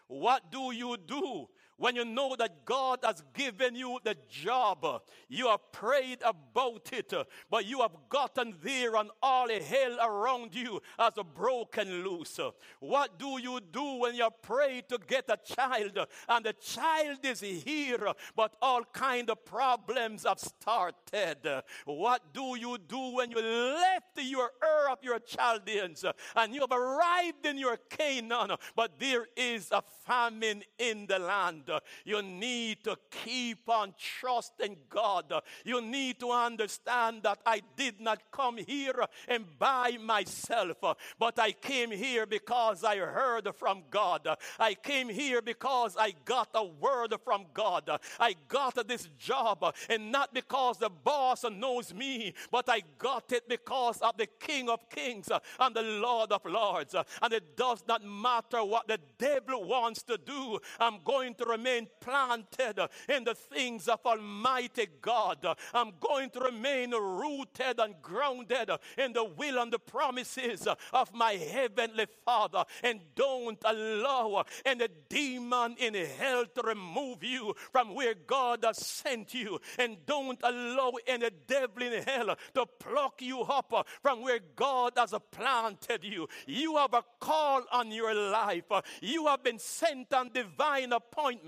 What 0.07 0.51
do 0.51 0.71
you 0.71 0.97
do 0.97 1.47
when 1.77 1.95
you 1.95 2.05
know 2.05 2.35
that 2.37 2.65
God 2.65 2.99
has 3.03 3.21
given 3.33 3.75
you 3.75 3.99
the 4.03 4.15
job, 4.29 5.03
you 5.27 5.47
have 5.47 5.71
prayed 5.71 6.19
about 6.23 6.89
it, 6.93 7.13
but 7.49 7.65
you 7.65 7.81
have 7.81 7.95
gotten 8.09 8.55
there 8.63 8.95
and 8.95 9.09
all 9.21 9.47
the 9.47 9.59
hell 9.59 9.97
around 10.01 10.55
you 10.55 10.81
has 10.97 11.13
broken 11.35 12.03
loose. 12.03 12.39
What 12.79 13.19
do 13.19 13.39
you 13.41 13.59
do 13.71 13.95
when 13.95 14.15
you 14.15 14.29
pray 14.41 14.83
to 14.89 14.97
get 15.05 15.25
a 15.29 15.37
child 15.37 16.07
and 16.29 16.45
the 16.45 16.53
child 16.53 17.19
is 17.23 17.41
here, 17.41 18.07
but 18.35 18.55
all 18.61 18.83
kind 18.93 19.29
of 19.29 19.43
problems 19.43 20.25
have 20.25 20.39
started? 20.39 21.63
What 21.85 22.33
do 22.33 22.57
you 22.57 22.77
do 22.77 23.15
when 23.15 23.31
you 23.31 23.41
left 23.41 24.17
your 24.17 24.51
Ur 24.63 24.89
of 24.91 24.99
your 25.03 25.19
Chaldeans 25.19 26.05
and 26.35 26.53
you 26.53 26.61
have 26.61 26.71
arrived 26.71 27.45
in 27.45 27.57
your 27.57 27.77
Canaan, 27.89 28.55
but 28.75 28.99
there 28.99 29.27
is 29.35 29.71
a 29.71 29.83
famine 30.05 30.63
in 30.79 31.05
the 31.07 31.19
land? 31.19 31.64
You 32.03 32.21
need 32.21 32.83
to 32.83 32.97
keep 33.23 33.69
on 33.69 33.93
trusting 33.97 34.77
God. 34.89 35.33
You 35.63 35.81
need 35.81 36.19
to 36.19 36.31
understand 36.31 37.23
that 37.23 37.39
I 37.45 37.61
did 37.75 37.99
not 37.99 38.21
come 38.31 38.57
here 38.57 39.05
and 39.27 39.45
by 39.57 39.97
myself, 40.01 40.77
but 41.19 41.39
I 41.39 41.51
came 41.51 41.91
here 41.91 42.25
because 42.25 42.83
I 42.83 42.97
heard 42.97 43.49
from 43.55 43.83
God. 43.89 44.27
I 44.59 44.73
came 44.73 45.09
here 45.09 45.41
because 45.41 45.95
I 45.97 46.13
got 46.25 46.49
a 46.53 46.63
word 46.63 47.13
from 47.23 47.45
God. 47.53 47.89
I 48.19 48.35
got 48.47 48.87
this 48.87 49.09
job, 49.17 49.73
and 49.89 50.11
not 50.11 50.33
because 50.33 50.77
the 50.77 50.89
boss 50.89 51.45
knows 51.49 51.93
me, 51.93 52.33
but 52.51 52.69
I 52.69 52.81
got 52.97 53.31
it 53.31 53.47
because 53.47 54.01
of 54.01 54.17
the 54.17 54.27
King 54.39 54.69
of 54.69 54.89
Kings 54.89 55.29
and 55.59 55.75
the 55.75 55.81
Lord 55.81 56.31
of 56.31 56.45
Lords. 56.45 56.95
And 57.21 57.33
it 57.33 57.55
does 57.55 57.83
not 57.87 58.03
matter 58.03 58.63
what 58.63 58.87
the 58.87 58.99
devil 59.17 59.63
wants 59.63 60.03
to 60.03 60.17
do, 60.17 60.59
I'm 60.79 60.99
going 61.03 61.35
to 61.35 61.45
remain 61.57 61.87
planted 61.99 62.79
in 63.09 63.23
the 63.23 63.35
things 63.35 63.87
of 63.87 63.99
Almighty 64.05 64.87
God. 65.01 65.45
I'm 65.73 65.91
going 65.99 66.29
to 66.31 66.39
remain 66.39 66.91
rooted 66.91 67.79
and 67.79 67.95
grounded 68.01 68.69
in 68.97 69.13
the 69.13 69.23
will 69.23 69.59
and 69.61 69.71
the 69.71 69.79
promises 69.79 70.67
of 70.93 71.13
my 71.13 71.33
heavenly 71.33 72.05
Father. 72.23 72.63
And 72.83 72.99
don't 73.15 73.59
allow 73.63 74.43
any 74.65 74.87
demon 75.09 75.75
in 75.77 75.93
hell 75.93 76.45
to 76.55 76.61
remove 76.61 77.23
you 77.23 77.55
from 77.71 77.95
where 77.95 78.15
God 78.15 78.59
has 78.63 78.77
sent 78.77 79.33
you. 79.33 79.59
And 79.79 79.97
don't 80.05 80.39
allow 80.43 80.93
any 81.07 81.29
devil 81.47 81.83
in 81.83 82.03
hell 82.03 82.35
to 82.55 82.65
pluck 82.79 83.21
you 83.21 83.41
up 83.41 83.87
from 84.01 84.21
where 84.21 84.39
God 84.55 84.93
has 84.97 85.13
planted 85.31 86.03
you. 86.03 86.27
You 86.45 86.77
have 86.77 86.93
a 86.93 87.03
call 87.19 87.63
on 87.71 87.91
your 87.91 88.13
life. 88.13 88.71
You 89.01 89.27
have 89.27 89.43
been 89.43 89.59
sent 89.59 90.13
on 90.13 90.31
divine 90.33 90.91
appointment. 90.91 91.44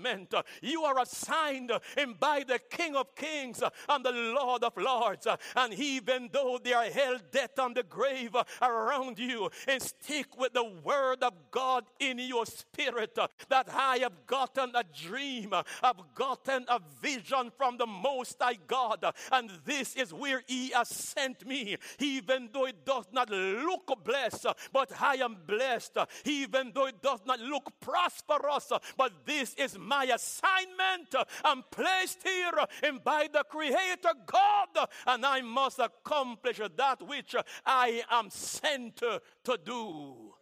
You 0.62 0.84
are 0.84 1.00
assigned 1.00 1.70
uh, 1.70 1.80
and 1.96 2.18
by 2.18 2.44
the 2.46 2.58
King 2.58 2.96
of 2.96 3.14
Kings 3.14 3.62
uh, 3.62 3.70
and 3.88 4.04
the 4.04 4.12
Lord 4.12 4.64
of 4.64 4.76
Lords. 4.76 5.26
Uh, 5.26 5.36
and 5.56 5.74
even 5.74 6.28
though 6.32 6.58
they 6.62 6.72
are 6.72 6.84
held 6.84 7.22
death 7.30 7.58
on 7.58 7.74
the 7.74 7.82
grave 7.82 8.36
around 8.62 9.18
you, 9.18 9.50
and 9.66 9.82
stick 9.82 10.38
with 10.38 10.52
the 10.52 10.64
word 10.82 11.22
of 11.22 11.34
God 11.50 11.84
in 11.98 12.18
your 12.18 12.46
spirit 12.46 13.18
that 13.48 13.68
I 13.72 13.98
have 13.98 14.26
gotten 14.26 14.72
a 14.74 14.84
dream, 14.84 15.52
I've 15.54 16.14
gotten 16.14 16.64
a 16.68 16.80
vision 17.00 17.50
from 17.56 17.76
the 17.76 17.86
Most 17.86 18.36
High 18.40 18.58
God, 18.66 19.04
and 19.32 19.50
this 19.64 19.96
is 19.96 20.12
where 20.12 20.42
He 20.46 20.70
has 20.70 20.88
sent 20.88 21.46
me, 21.46 21.76
even 21.98 22.50
though 22.52 22.66
it 22.66 22.84
does 22.84 23.06
not 23.12 23.30
look 23.30 23.92
blessed, 24.04 24.46
but 24.72 24.92
I 25.00 25.16
am 25.16 25.36
blessed, 25.46 25.96
even 26.24 26.72
though 26.74 26.86
it 26.86 27.02
does 27.02 27.20
not 27.26 27.40
look 27.40 27.72
prosperous, 27.80 28.72
but 28.96 29.12
this 29.24 29.54
is 29.54 29.78
my 29.88 30.04
assignment. 30.04 31.14
I'm 31.44 31.64
placed 31.70 32.22
here 32.22 32.52
and 32.82 33.02
by 33.02 33.28
the 33.32 33.44
Creator 33.48 34.12
God, 34.26 34.88
and 35.06 35.24
I 35.24 35.40
must 35.40 35.78
accomplish 35.78 36.60
that 36.76 37.02
which 37.02 37.34
I 37.64 38.02
am 38.10 38.30
sent 38.30 38.96
to 38.98 39.58
do. 39.64 40.34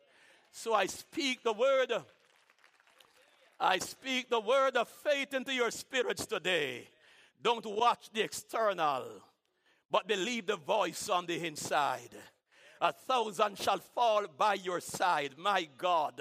So 0.51 0.75
I 0.75 0.87
speak 0.87 1.43
the 1.43 1.53
word. 1.53 1.93
I 3.59 3.79
speak 3.79 4.29
the 4.29 4.41
word 4.41 4.77
of 4.77 4.89
faith 4.89 5.33
into 5.33 5.55
your 5.55 5.71
spirits 5.71 6.27
today. 6.27 6.89
Don't 7.43 7.65
watch 7.65 8.11
the 8.13 8.23
external, 8.23 9.05
but 9.91 10.09
believe 10.09 10.47
the 10.47 10.57
voice 10.57 11.09
on 11.09 11.27
the 11.27 11.47
inside. 11.47 12.11
A 12.81 12.93
thousand 12.93 13.59
shall 13.59 13.79
fall 13.79 14.27
by 14.37 14.55
your 14.55 14.81
side, 14.81 15.39
my 15.39 15.69
God, 15.79 16.21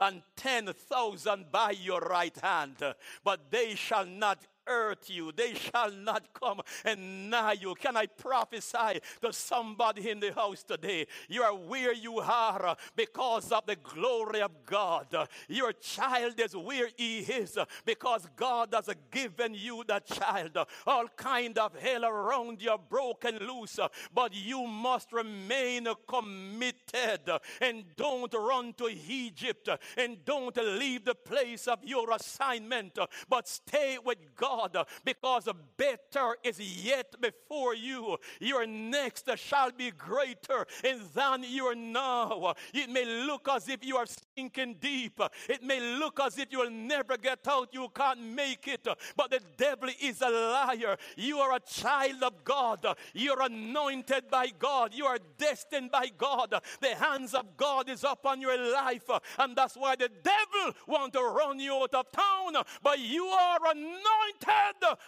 and 0.00 0.22
ten 0.36 0.66
thousand 0.66 1.50
by 1.50 1.70
your 1.70 2.00
right 2.00 2.36
hand, 2.42 2.76
but 3.22 3.50
they 3.50 3.74
shall 3.74 4.04
not 4.04 4.38
hurt 4.66 5.08
you. 5.08 5.32
They 5.32 5.54
shall 5.54 5.90
not 5.90 6.32
come 6.32 6.60
and 6.84 7.30
nigh 7.30 7.56
you. 7.60 7.74
Can 7.74 7.96
I 7.96 8.06
prophesy 8.06 9.00
to 9.22 9.32
somebody 9.32 10.10
in 10.10 10.20
the 10.20 10.32
house 10.32 10.62
today? 10.62 11.06
You 11.28 11.42
are 11.42 11.54
where 11.54 11.92
you 11.92 12.18
are 12.20 12.76
because 12.96 13.52
of 13.52 13.66
the 13.66 13.76
glory 13.76 14.40
of 14.40 14.52
God. 14.66 15.06
Your 15.48 15.72
child 15.72 16.38
is 16.38 16.56
where 16.56 16.88
he 16.96 17.18
is 17.20 17.58
because 17.84 18.26
God 18.36 18.70
has 18.72 18.88
given 19.10 19.54
you 19.54 19.84
that 19.88 20.06
child. 20.06 20.56
All 20.86 21.08
kind 21.16 21.58
of 21.58 21.74
hell 21.76 22.04
around 22.04 22.62
you 22.62 22.70
are 22.70 22.78
broken 22.78 23.38
loose, 23.38 23.78
but 24.14 24.34
you 24.34 24.66
must 24.66 25.12
remain 25.12 25.86
committed 26.06 27.30
and 27.60 27.84
don't 27.96 28.32
run 28.32 28.72
to 28.74 28.88
Egypt 29.08 29.68
and 29.96 30.24
don't 30.24 30.56
leave 30.56 31.04
the 31.04 31.14
place 31.14 31.66
of 31.66 31.78
your 31.84 32.10
assignment, 32.12 32.98
but 33.28 33.48
stay 33.48 33.98
with 34.02 34.18
God 34.36 34.53
God 34.54 34.86
because 35.04 35.48
better 35.76 36.36
is 36.42 36.60
yet 36.60 37.14
before 37.20 37.74
you. 37.74 38.16
Your 38.40 38.66
next 38.66 39.28
shall 39.36 39.70
be 39.72 39.90
greater 39.90 40.66
than 41.14 41.44
your 41.44 41.74
now. 41.74 42.54
It 42.72 42.90
may 42.90 43.04
look 43.26 43.48
as 43.50 43.68
if 43.68 43.84
you 43.84 43.96
are 43.96 44.06
sinking 44.36 44.76
deep. 44.80 45.20
It 45.48 45.62
may 45.62 45.80
look 45.98 46.20
as 46.20 46.38
if 46.38 46.48
you 46.50 46.58
will 46.58 46.70
never 46.70 47.16
get 47.16 47.46
out. 47.48 47.68
You 47.72 47.88
can't 47.94 48.20
make 48.20 48.68
it. 48.68 48.86
But 49.16 49.30
the 49.30 49.40
devil 49.56 49.88
is 50.00 50.20
a 50.20 50.30
liar. 50.30 50.96
You 51.16 51.38
are 51.38 51.56
a 51.56 51.60
child 51.60 52.22
of 52.22 52.44
God. 52.44 52.86
You're 53.12 53.42
anointed 53.42 54.30
by 54.30 54.48
God. 54.58 54.94
You 54.94 55.06
are 55.06 55.18
destined 55.38 55.90
by 55.90 56.10
God. 56.16 56.54
The 56.80 56.94
hands 56.94 57.34
of 57.34 57.56
God 57.56 57.88
is 57.88 58.04
upon 58.04 58.40
your 58.40 58.56
life. 58.72 59.10
And 59.38 59.56
that's 59.56 59.76
why 59.76 59.96
the 59.96 60.10
devil 60.22 60.74
want 60.86 61.12
to 61.14 61.22
run 61.22 61.58
you 61.58 61.74
out 61.74 61.94
of 61.94 62.12
town. 62.12 62.62
But 62.82 62.98
you 62.98 63.24
are 63.24 63.58
anointed 63.70 64.43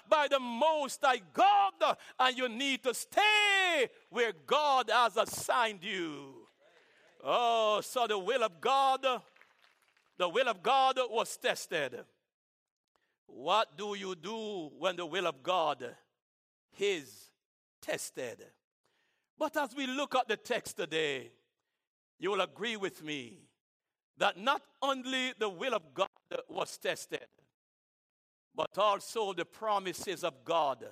by 0.09 0.29
the 0.29 0.41
Most 0.41 1.01
High 1.03 1.21
God, 1.33 1.97
and 2.19 2.37
you 2.37 2.49
need 2.49 2.83
to 2.85 2.95
stay 2.95 3.89
where 4.11 4.33
God 4.47 4.91
has 4.91 5.17
assigned 5.17 5.83
you. 5.83 6.47
Oh, 7.23 7.81
so 7.81 8.07
the 8.07 8.19
will 8.19 8.45
of 8.45 8.61
God, 8.61 9.05
the 10.19 10.29
will 10.29 10.49
of 10.49 10.63
God 10.63 10.99
was 11.11 11.37
tested. 11.37 12.05
What 13.27 13.77
do 13.77 13.95
you 13.95 14.15
do 14.15 14.71
when 14.79 14.97
the 14.97 15.07
will 15.07 15.27
of 15.27 15.43
God 15.43 15.85
is 16.79 17.31
tested? 17.83 18.45
But 19.39 19.57
as 19.57 19.75
we 19.75 19.87
look 19.87 20.15
at 20.15 20.29
the 20.29 20.37
text 20.37 20.77
today, 20.77 21.31
you 22.19 22.31
will 22.31 22.41
agree 22.41 22.77
with 22.77 23.03
me 23.03 23.41
that 24.19 24.39
not 24.39 24.63
only 24.81 25.35
the 25.39 25.49
will 25.49 25.75
of 25.75 25.83
God 25.93 26.09
was 26.49 26.79
tested, 26.79 27.27
but 28.57 28.77
also 28.79 29.35
the 29.35 29.45
promises 29.45 30.25
of 30.25 30.45
God 30.45 30.85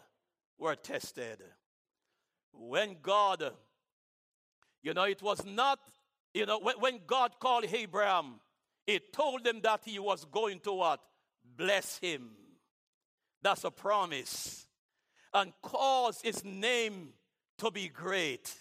were 0.59 0.77
tested. 0.77 1.43
When 2.53 2.97
God, 3.03 3.53
you 4.83 4.93
know, 4.93 5.05
it 5.05 5.23
was 5.23 5.45
not, 5.47 5.79
you 6.35 6.45
know, 6.45 6.59
when, 6.61 6.77
when 6.79 7.01
God 7.07 7.33
called 7.41 7.65
Abraham, 7.73 8.41
he 8.87 9.01
told 9.13 9.47
him 9.47 9.61
that 9.63 9.81
he 9.85 9.99
was 9.99 10.27
going 10.27 10.61
to 10.61 10.73
what? 10.75 11.01
Bless 11.57 11.99
him. 11.99 12.33
That's 13.43 13.65
a 13.65 13.71
promise. 13.71 14.67
And 15.33 15.53
cause 15.63 16.21
his 16.23 16.45
name 16.45 17.15
to 17.59 17.71
be 17.71 17.89
great. 17.89 18.55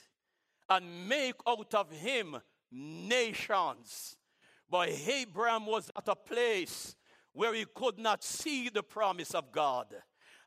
And 0.69 1.09
make 1.09 1.35
out 1.45 1.73
of 1.75 1.91
him 1.91 2.37
nations. 2.71 4.15
But 4.69 4.89
Abraham 4.89 5.65
was 5.65 5.91
at 5.95 6.07
a 6.07 6.15
place 6.15 6.95
where 7.33 7.53
he 7.53 7.65
could 7.73 7.97
not 7.97 8.23
see 8.23 8.69
the 8.69 8.83
promise 8.83 9.33
of 9.33 9.51
God. 9.51 9.87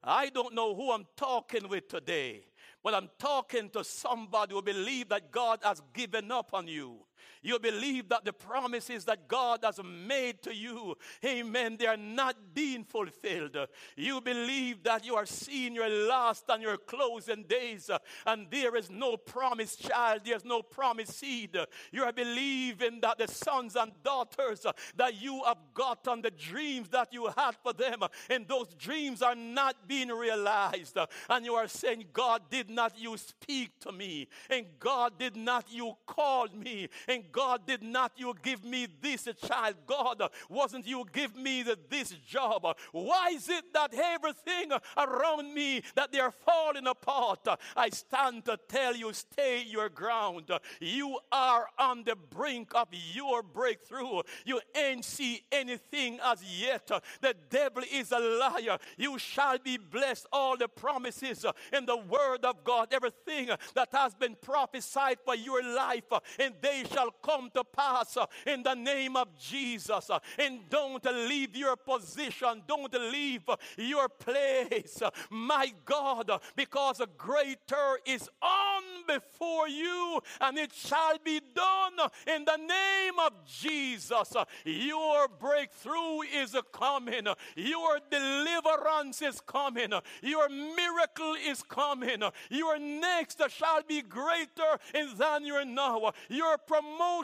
I 0.02 0.30
don't 0.30 0.54
know 0.54 0.74
who 0.74 0.92
I'm 0.92 1.06
talking 1.16 1.68
with 1.68 1.88
today, 1.88 2.46
but 2.82 2.94
I'm 2.94 3.08
talking 3.18 3.68
to 3.70 3.82
somebody 3.82 4.54
who 4.54 4.62
believes 4.62 5.08
that 5.08 5.32
God 5.32 5.60
has 5.62 5.82
given 5.92 6.30
up 6.30 6.50
on 6.52 6.68
you. 6.68 6.98
You 7.46 7.60
believe 7.60 8.08
that 8.08 8.24
the 8.24 8.32
promises 8.32 9.04
that 9.04 9.28
God 9.28 9.60
has 9.62 9.78
made 9.84 10.42
to 10.42 10.52
you, 10.52 10.96
amen, 11.24 11.76
they 11.78 11.86
are 11.86 11.96
not 11.96 12.34
being 12.52 12.82
fulfilled. 12.82 13.56
You 13.96 14.20
believe 14.20 14.82
that 14.82 15.06
you 15.06 15.14
are 15.14 15.26
seeing 15.26 15.76
your 15.76 15.88
last 15.88 16.42
and 16.48 16.60
your 16.60 16.76
closing 16.76 17.44
days, 17.44 17.88
uh, 17.88 17.98
and 18.26 18.48
there 18.50 18.74
is 18.74 18.90
no 18.90 19.16
promised 19.16 19.80
child, 19.88 20.22
there's 20.24 20.44
no 20.44 20.60
promised 20.60 21.20
seed. 21.20 21.56
You 21.92 22.02
are 22.02 22.12
believing 22.12 23.00
that 23.02 23.18
the 23.18 23.28
sons 23.28 23.76
and 23.76 23.92
daughters 24.02 24.66
uh, 24.66 24.72
that 24.96 25.22
you 25.22 25.44
have 25.46 25.58
gotten, 25.72 26.22
the 26.22 26.32
dreams 26.32 26.88
that 26.88 27.12
you 27.12 27.28
had 27.36 27.54
for 27.62 27.72
them, 27.72 28.02
uh, 28.02 28.08
and 28.28 28.48
those 28.48 28.74
dreams 28.74 29.22
are 29.22 29.36
not 29.36 29.86
being 29.86 30.08
realized. 30.08 30.98
And 31.30 31.44
you 31.44 31.54
are 31.54 31.68
saying, 31.68 32.06
God 32.12 32.42
did 32.50 32.70
not 32.70 32.98
you 32.98 33.16
speak 33.16 33.78
to 33.82 33.92
me, 33.92 34.26
and 34.50 34.66
God 34.80 35.16
did 35.16 35.36
not 35.36 35.66
you 35.70 35.92
call 36.06 36.48
me, 36.48 36.88
and 37.06 37.22
God 37.36 37.66
did 37.66 37.82
not 37.82 38.12
you 38.16 38.32
give 38.42 38.64
me 38.64 38.88
this 39.02 39.28
child. 39.46 39.74
God, 39.86 40.22
uh, 40.22 40.28
wasn't 40.48 40.86
you 40.86 41.04
give 41.12 41.36
me 41.36 41.62
this 41.90 42.14
job? 42.26 42.64
Uh, 42.64 42.72
why 42.92 43.32
is 43.34 43.46
it 43.50 43.74
that 43.74 43.92
everything 43.92 44.70
around 44.96 45.52
me 45.52 45.82
that 45.96 46.10
they 46.12 46.18
are 46.18 46.30
falling 46.30 46.86
apart? 46.86 47.40
Uh, 47.46 47.56
I 47.76 47.90
stand 47.90 48.46
to 48.46 48.58
tell 48.68 48.96
you, 48.96 49.12
stay 49.12 49.64
your 49.68 49.90
ground. 49.90 50.50
You 50.80 51.18
are 51.30 51.66
on 51.78 52.04
the 52.04 52.16
brink 52.16 52.74
of 52.74 52.88
your 53.12 53.42
breakthrough. 53.42 54.22
You 54.46 54.62
ain't 54.74 55.04
see 55.04 55.42
anything 55.52 56.18
as 56.24 56.42
yet. 56.42 56.86
The 57.20 57.34
devil 57.50 57.82
is 57.92 58.12
a 58.12 58.18
liar. 58.18 58.78
You 58.96 59.18
shall 59.18 59.58
be 59.58 59.76
blessed. 59.76 60.26
All 60.32 60.56
the 60.56 60.68
promises 60.68 61.44
in 61.70 61.84
the 61.84 61.98
word 61.98 62.46
of 62.46 62.64
God, 62.64 62.88
everything 62.92 63.50
that 63.74 63.88
has 63.92 64.14
been 64.14 64.36
prophesied 64.40 65.18
for 65.22 65.34
your 65.34 65.62
life, 65.62 66.04
and 66.38 66.54
they 66.62 66.84
shall 66.90 67.10
come 67.26 67.50
to 67.54 67.64
pass 67.64 68.16
uh, 68.16 68.26
in 68.46 68.62
the 68.62 68.74
name 68.74 69.16
of 69.16 69.28
Jesus. 69.36 70.10
Uh, 70.10 70.18
and 70.38 70.60
don't 70.70 71.04
leave 71.04 71.56
your 71.56 71.76
position, 71.76 72.62
don't 72.66 72.94
leave 73.12 73.48
uh, 73.48 73.56
your 73.76 74.08
place, 74.08 75.02
uh, 75.02 75.10
my 75.30 75.72
God, 75.84 76.30
uh, 76.30 76.38
because 76.54 77.00
a 77.00 77.08
greater 77.18 77.98
is 78.04 78.28
on 78.40 78.82
before 79.08 79.68
you, 79.68 80.20
and 80.40 80.58
it 80.58 80.72
shall 80.72 81.18
be 81.24 81.40
done 81.54 81.92
uh, 82.00 82.08
in 82.34 82.44
the 82.44 82.56
name 82.56 83.18
of 83.24 83.32
Jesus. 83.46 84.34
Your 84.64 85.28
breakthrough 85.28 86.20
is 86.34 86.56
coming, 86.72 87.26
your 87.56 87.98
deliverance 88.10 89.22
is 89.22 89.40
coming, 89.40 89.92
your 90.22 90.48
miracle 90.48 91.34
is 91.46 91.62
coming, 91.62 92.22
your 92.50 92.78
next 92.78 93.40
shall 93.50 93.82
be 93.86 94.02
greater 94.02 94.78
than 95.16 95.44
your 95.44 95.64
now. 95.64 96.12
Your 96.28 96.58
promotion 96.58 97.15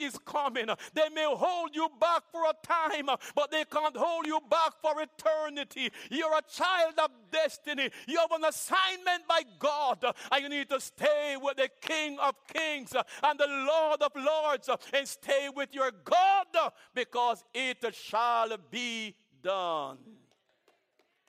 is 0.00 0.18
coming. 0.24 0.66
They 0.94 1.08
may 1.14 1.26
hold 1.26 1.74
you 1.74 1.88
back 2.00 2.22
for 2.30 2.44
a 2.44 2.54
time, 2.66 3.06
but 3.34 3.50
they 3.50 3.64
can't 3.64 3.96
hold 3.96 4.26
you 4.26 4.40
back 4.50 4.72
for 4.80 4.94
eternity. 5.00 5.90
You're 6.10 6.36
a 6.36 6.42
child 6.50 6.94
of 7.02 7.10
destiny. 7.30 7.90
You 8.06 8.18
have 8.18 8.32
an 8.32 8.44
assignment 8.44 9.26
by 9.28 9.42
God, 9.58 10.04
and 10.32 10.42
you 10.42 10.48
need 10.48 10.68
to 10.70 10.80
stay 10.80 11.36
with 11.40 11.56
the 11.56 11.68
King 11.80 12.18
of 12.18 12.34
Kings 12.52 12.92
and 13.22 13.38
the 13.38 13.46
Lord 13.46 14.02
of 14.02 14.12
Lords 14.16 14.68
and 14.92 15.08
stay 15.08 15.48
with 15.54 15.74
your 15.74 15.90
God 16.04 16.72
because 16.94 17.44
it 17.54 17.94
shall 17.94 18.56
be 18.70 19.14
done. 19.42 19.98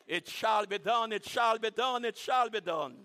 It 0.08 0.28
shall 0.28 0.66
be 0.66 0.78
done, 0.78 1.14
it 1.14 1.26
shall 1.26 1.58
be 1.58 1.72
done, 1.72 2.04
it 2.04 2.18
shall 2.18 2.50
be 2.50 2.60
done. 2.60 2.96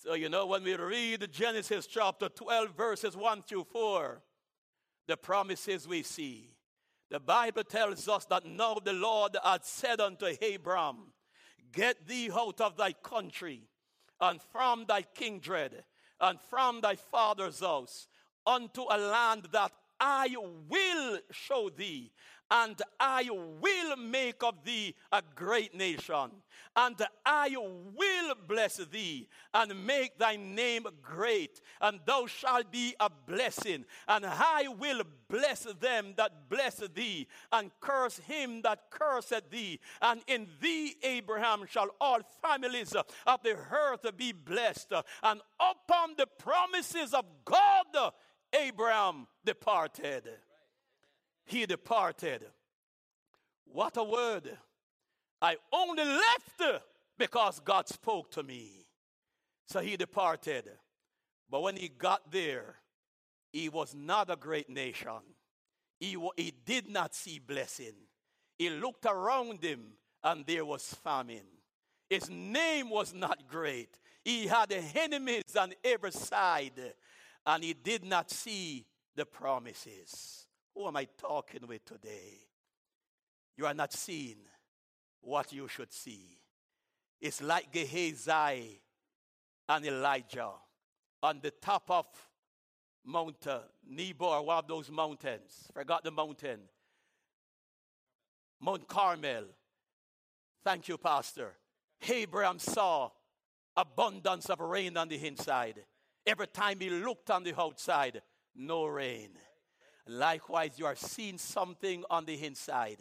So, 0.00 0.14
you 0.14 0.28
know, 0.28 0.46
when 0.46 0.62
we 0.62 0.76
read 0.76 1.26
Genesis 1.32 1.88
chapter 1.88 2.28
12, 2.28 2.76
verses 2.76 3.16
1 3.16 3.42
through 3.42 3.64
4, 3.64 4.22
the 5.08 5.16
promises 5.16 5.88
we 5.88 6.04
see, 6.04 6.54
the 7.10 7.18
Bible 7.18 7.64
tells 7.64 8.08
us 8.08 8.24
that 8.26 8.46
now 8.46 8.76
the 8.76 8.92
Lord 8.92 9.36
had 9.42 9.64
said 9.64 10.00
unto 10.00 10.26
Abram, 10.54 11.12
Get 11.72 12.06
thee 12.06 12.30
out 12.32 12.60
of 12.60 12.76
thy 12.76 12.92
country, 12.92 13.62
and 14.20 14.40
from 14.52 14.84
thy 14.86 15.02
kindred, 15.02 15.82
and 16.20 16.38
from 16.48 16.80
thy 16.80 16.94
father's 16.94 17.58
house, 17.58 18.06
unto 18.46 18.82
a 18.82 18.98
land 18.98 19.48
that 19.50 19.72
I 19.98 20.28
will 20.68 21.18
show 21.32 21.70
thee, 21.70 22.12
and 22.50 22.80
I 22.98 23.28
will 23.30 23.96
make 23.96 24.42
of 24.42 24.64
thee 24.64 24.94
a 25.12 25.22
great 25.34 25.74
nation, 25.74 26.30
and 26.74 26.96
I 27.24 27.54
will 27.56 28.34
bless 28.46 28.76
thee, 28.76 29.28
and 29.52 29.86
make 29.86 30.18
thy 30.18 30.36
name 30.36 30.86
great, 31.02 31.60
and 31.80 32.00
thou 32.06 32.26
shalt 32.26 32.70
be 32.70 32.94
a 33.00 33.10
blessing, 33.26 33.84
and 34.06 34.24
I 34.26 34.68
will 34.68 35.02
bless 35.28 35.64
them 35.80 36.14
that 36.16 36.48
bless 36.48 36.76
thee, 36.94 37.26
and 37.52 37.70
curse 37.80 38.18
him 38.18 38.62
that 38.62 38.90
curseth 38.90 39.50
thee, 39.50 39.80
and 40.00 40.22
in 40.26 40.46
thee, 40.60 40.96
Abraham, 41.02 41.66
shall 41.68 41.88
all 42.00 42.20
families 42.42 42.94
of 42.94 43.42
the 43.42 43.56
earth 43.72 44.06
be 44.16 44.32
blessed, 44.32 44.92
and 45.22 45.40
upon 45.60 46.14
the 46.16 46.26
promises 46.26 47.12
of 47.12 47.24
God, 47.44 48.12
Abraham 48.52 49.26
departed 49.44 50.30
he 51.48 51.66
departed. 51.66 52.44
What 53.64 53.96
a 53.96 54.04
word. 54.04 54.56
I 55.40 55.56
only 55.72 56.04
left 56.04 56.82
because 57.18 57.60
God 57.60 57.88
spoke 57.88 58.30
to 58.32 58.42
me. 58.42 58.86
So 59.66 59.80
he 59.80 59.96
departed. 59.96 60.68
But 61.50 61.62
when 61.62 61.76
he 61.76 61.88
got 61.88 62.30
there, 62.30 62.76
he 63.52 63.68
was 63.68 63.94
not 63.94 64.30
a 64.30 64.36
great 64.36 64.68
nation. 64.68 65.20
He, 65.98 66.16
he 66.36 66.52
did 66.64 66.88
not 66.88 67.14
see 67.14 67.38
blessing. 67.38 67.94
He 68.58 68.70
looked 68.70 69.06
around 69.06 69.62
him 69.62 69.92
and 70.22 70.44
there 70.46 70.64
was 70.64 70.94
famine. 71.02 71.46
His 72.10 72.28
name 72.28 72.90
was 72.90 73.14
not 73.14 73.48
great. 73.48 73.98
He 74.24 74.46
had 74.46 74.72
enemies 74.94 75.56
on 75.58 75.72
every 75.84 76.12
side 76.12 76.94
and 77.46 77.64
he 77.64 77.72
did 77.72 78.04
not 78.04 78.30
see 78.30 78.86
the 79.16 79.24
promises. 79.24 80.47
Who 80.78 80.86
am 80.86 80.96
I 80.96 81.08
talking 81.20 81.66
with 81.66 81.84
today? 81.84 82.38
You 83.56 83.66
are 83.66 83.74
not 83.74 83.92
seeing 83.92 84.36
what 85.20 85.52
you 85.52 85.66
should 85.66 85.92
see. 85.92 86.38
It's 87.20 87.42
like 87.42 87.72
Gehazi 87.72 88.80
and 89.68 89.84
Elijah 89.84 90.52
on 91.20 91.40
the 91.42 91.50
top 91.50 91.90
of 91.90 92.06
Mount 93.04 93.44
Nebo, 93.88 94.40
one 94.42 94.58
of 94.58 94.68
those 94.68 94.88
mountains. 94.88 95.68
Forgot 95.74 96.04
the 96.04 96.12
mountain. 96.12 96.60
Mount 98.60 98.86
Carmel. 98.86 99.46
Thank 100.62 100.86
you, 100.86 100.96
Pastor. 100.96 101.54
Abraham 102.08 102.60
saw 102.60 103.10
abundance 103.76 104.48
of 104.48 104.60
rain 104.60 104.96
on 104.96 105.08
the 105.08 105.26
inside. 105.26 105.82
Every 106.24 106.46
time 106.46 106.78
he 106.78 106.88
looked 106.88 107.30
on 107.32 107.42
the 107.42 107.60
outside, 107.60 108.22
no 108.54 108.86
rain. 108.86 109.30
Likewise, 110.08 110.72
you 110.78 110.86
are 110.86 110.96
seeing 110.96 111.36
something 111.36 112.02
on 112.08 112.24
the 112.24 112.42
inside 112.44 112.98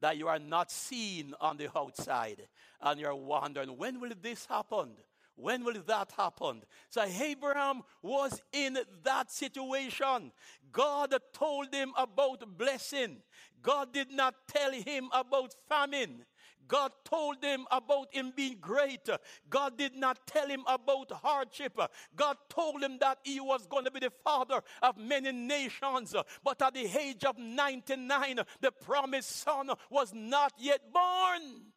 that 0.00 0.16
you 0.16 0.26
are 0.26 0.38
not 0.38 0.70
seen 0.70 1.34
on 1.40 1.56
the 1.56 1.68
outside. 1.76 2.48
And 2.80 3.00
you're 3.00 3.14
wondering, 3.14 3.76
when 3.76 4.00
will 4.00 4.12
this 4.20 4.46
happen? 4.46 4.90
When 5.36 5.64
will 5.64 5.82
that 5.86 6.12
happen? 6.16 6.62
So 6.88 7.02
Abraham 7.02 7.82
was 8.02 8.40
in 8.52 8.78
that 9.04 9.30
situation. 9.30 10.32
God 10.72 11.14
told 11.32 11.74
him 11.74 11.92
about 11.96 12.56
blessing. 12.56 13.18
God 13.62 13.92
did 13.92 14.10
not 14.10 14.34
tell 14.48 14.72
him 14.72 15.08
about 15.12 15.54
famine. 15.68 16.24
God 16.68 16.92
told 17.04 17.42
him 17.42 17.66
about 17.70 18.08
him 18.12 18.32
being 18.34 18.58
great. 18.60 19.08
God 19.48 19.78
did 19.78 19.94
not 19.94 20.26
tell 20.26 20.48
him 20.48 20.64
about 20.66 21.12
hardship. 21.12 21.78
God 22.14 22.36
told 22.48 22.82
him 22.82 22.98
that 23.00 23.18
he 23.24 23.40
was 23.40 23.66
going 23.66 23.84
to 23.84 23.90
be 23.90 24.00
the 24.00 24.12
father 24.24 24.62
of 24.82 24.96
many 24.96 25.32
nations. 25.32 26.14
But 26.42 26.62
at 26.62 26.74
the 26.74 26.86
age 26.98 27.24
of 27.24 27.38
99, 27.38 28.40
the 28.60 28.72
promised 28.72 29.30
son 29.30 29.70
was 29.90 30.12
not 30.14 30.52
yet 30.58 30.80
born. 30.92 31.72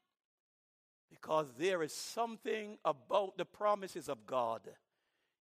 Because 1.09 1.47
there 1.57 1.83
is 1.83 1.93
something 1.93 2.77
about 2.85 3.37
the 3.37 3.45
promises 3.45 4.09
of 4.09 4.25
God. 4.25 4.61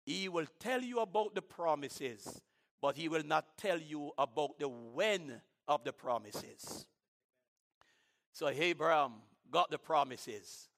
He 0.05 0.28
will 0.28 0.46
tell 0.59 0.83
you 0.83 1.00
about 1.00 1.35
the 1.35 1.42
promises, 1.42 2.40
but 2.81 2.96
he 2.96 3.09
will 3.09 3.24
not 3.24 3.57
tell 3.57 3.81
you 3.81 4.11
about 4.18 4.59
the 4.59 4.68
when 4.68 5.40
of 5.68 5.85
the 5.85 5.92
promises. 5.92 6.87
So 8.33 8.48
Abraham 8.48 9.12
got 9.52 9.70
the 9.70 9.78
promises, 9.78 10.68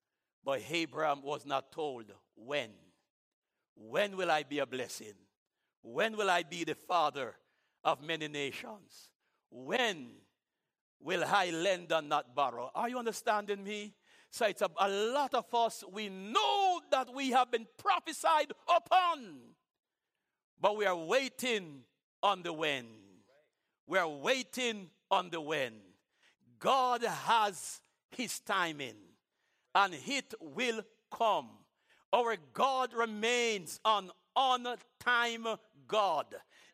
but 0.45 0.61
Abraham 0.69 1.23
was 1.23 1.47
not 1.47 1.73
told 1.73 2.13
when. 2.37 2.71
When 3.77 4.17
will 4.17 4.31
I 4.31 4.43
be 4.43 4.59
a 4.59 4.67
blessing? 4.67 5.15
When 5.83 6.17
will 6.17 6.29
I 6.29 6.43
be 6.43 6.65
the 6.65 6.75
father 6.75 7.35
of 7.83 8.03
many 8.03 8.29
nations? 8.29 9.11
When 9.51 10.09
will 11.01 11.25
I 11.25 11.51
lend 11.51 11.93
and 11.93 12.09
not 12.09 12.35
borrow? 12.35 12.71
Are 12.75 12.89
you 12.89 12.99
understanding 12.99 13.65
me? 13.65 13.95
So 14.31 14.47
it's 14.47 14.63
a, 14.63 14.71
a 14.79 14.89
lot 14.89 15.33
of 15.35 15.53
us, 15.55 15.85
we 15.93 16.09
know 16.09 16.81
that 16.91 17.15
we 17.15 17.31
have 17.31 17.53
been 17.53 17.67
prophesied 17.79 18.53
upon, 18.75 19.37
but 20.61 20.77
we 20.77 20.87
are 20.87 20.97
waiting 20.97 21.83
on 22.23 22.43
the 22.43 22.53
when. 22.53 22.87
We 23.87 23.99
are 23.99 24.09
waiting 24.09 24.91
on 25.11 25.31
the 25.31 25.41
when. 25.41 25.75
God 26.59 27.05
has 27.05 27.81
his 28.17 28.41
timing, 28.41 28.97
and 29.75 29.95
it 30.07 30.35
will 30.41 30.83
come. 31.11 31.49
Our 32.13 32.37
God 32.53 32.95
remains 32.95 33.81
an 33.85 34.11
on 34.37 34.67
time 35.01 35.47
God. 35.87 36.27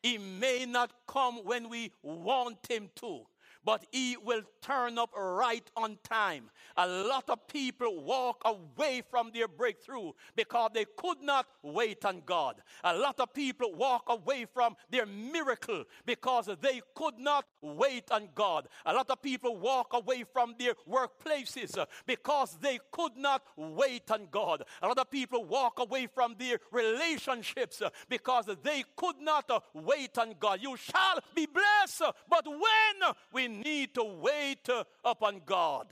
He 0.02 0.18
may 0.18 0.64
not 0.66 0.92
come 1.06 1.44
when 1.44 1.68
we 1.68 1.92
want 2.02 2.58
him 2.68 2.88
to, 2.96 3.26
but 3.64 3.84
he 3.92 4.16
will 4.16 4.42
turn 4.62 4.98
up 4.98 5.10
right 5.16 5.68
on 5.76 5.98
time. 6.02 6.50
A 6.76 6.86
lot 6.86 7.28
of 7.28 7.46
people 7.46 8.02
walk 8.02 8.42
away 8.44 9.02
from 9.10 9.30
their 9.32 9.48
breakthrough 9.48 10.12
because 10.36 10.70
they 10.74 10.86
could 10.96 11.20
not 11.22 11.46
wait 11.62 12.04
on 12.04 12.22
God. 12.24 12.56
A 12.84 12.96
lot 12.96 13.20
of 13.20 13.32
people 13.34 13.74
walk 13.74 14.04
away 14.08 14.46
from 14.52 14.76
their 14.90 15.06
miracle 15.06 15.84
because 16.06 16.48
they 16.60 16.80
could 16.94 17.18
not 17.18 17.44
wait 17.60 18.10
on 18.10 18.28
God. 18.34 18.68
A 18.86 18.94
lot 18.94 19.10
of 19.10 19.20
people 19.22 19.56
walk 19.56 19.92
away 19.92 20.24
from 20.32 20.54
their 20.58 20.74
workplaces 20.88 21.84
because 22.06 22.56
they 22.60 22.78
could 22.90 23.16
not 23.16 23.42
wait 23.56 24.10
on 24.10 24.28
God. 24.30 24.64
A 24.82 24.88
lot 24.88 24.98
of 24.98 25.10
people 25.10 25.44
walk 25.44 25.78
away 25.80 26.06
from 26.06 26.34
their 26.38 26.58
relationships 26.70 27.82
because 28.08 28.46
they 28.62 28.84
could 28.96 29.18
not 29.20 29.50
wait 29.74 30.16
on 30.18 30.34
God. 30.38 30.60
You 30.62 30.76
shall 30.76 31.20
be 31.34 31.46
blessed, 31.46 32.12
but 32.28 32.46
when 32.46 33.14
we 33.32 33.48
need 33.50 33.94
to 33.94 34.04
wait 34.04 34.68
upon 35.04 35.42
God. 35.44 35.88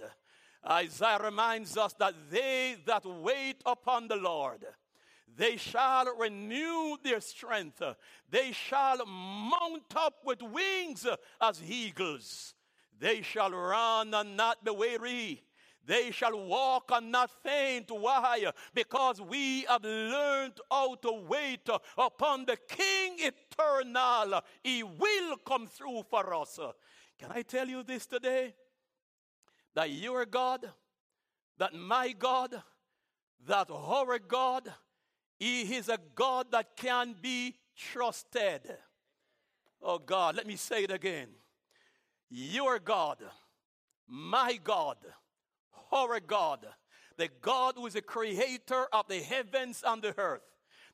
Isaiah 0.68 1.18
reminds 1.22 1.76
us 1.76 1.92
that 1.94 2.14
they 2.30 2.76
that 2.86 3.04
wait 3.04 3.62
upon 3.64 4.08
the 4.08 4.16
Lord, 4.16 4.64
they 5.36 5.56
shall 5.56 6.06
renew 6.16 6.96
their 7.02 7.20
strength. 7.20 7.82
They 8.30 8.52
shall 8.52 9.04
mount 9.06 9.94
up 9.94 10.24
with 10.24 10.42
wings 10.42 11.06
as 11.40 11.62
eagles. 11.62 12.54
They 12.98 13.22
shall 13.22 13.50
run 13.50 14.12
and 14.14 14.36
not 14.36 14.64
be 14.64 14.72
weary. 14.72 15.42
They 15.86 16.10
shall 16.10 16.38
walk 16.38 16.90
and 16.92 17.10
not 17.10 17.30
faint. 17.42 17.90
Why? 17.90 18.50
Because 18.74 19.22
we 19.22 19.62
have 19.62 19.84
learned 19.84 20.60
how 20.70 20.96
to 20.96 21.12
wait 21.26 21.66
upon 21.96 22.44
the 22.44 22.58
King 22.68 23.16
eternal. 23.18 24.42
He 24.62 24.82
will 24.82 25.36
come 25.46 25.66
through 25.66 26.02
for 26.10 26.34
us. 26.34 26.58
Can 27.18 27.32
I 27.32 27.42
tell 27.42 27.68
you 27.68 27.82
this 27.82 28.06
today? 28.06 28.54
That 29.74 29.90
your 29.90 30.24
God, 30.24 30.64
that 31.58 31.74
my 31.74 32.12
God, 32.12 32.62
that 33.46 33.70
our 33.70 34.18
God, 34.18 34.72
He 35.38 35.62
is 35.74 35.88
a 35.88 35.98
God 36.14 36.52
that 36.52 36.76
can 36.76 37.14
be 37.20 37.56
trusted. 37.76 38.62
Oh 39.82 39.98
God, 39.98 40.36
let 40.36 40.46
me 40.46 40.56
say 40.56 40.84
it 40.84 40.90
again. 40.90 41.28
Your 42.30 42.78
God, 42.78 43.18
my 44.06 44.58
God, 44.62 44.96
our 45.92 46.20
God, 46.20 46.66
the 47.16 47.28
God 47.40 47.74
who 47.76 47.86
is 47.86 47.94
the 47.94 48.02
creator 48.02 48.86
of 48.92 49.06
the 49.08 49.20
heavens 49.20 49.82
and 49.86 50.02
the 50.02 50.16
earth, 50.18 50.42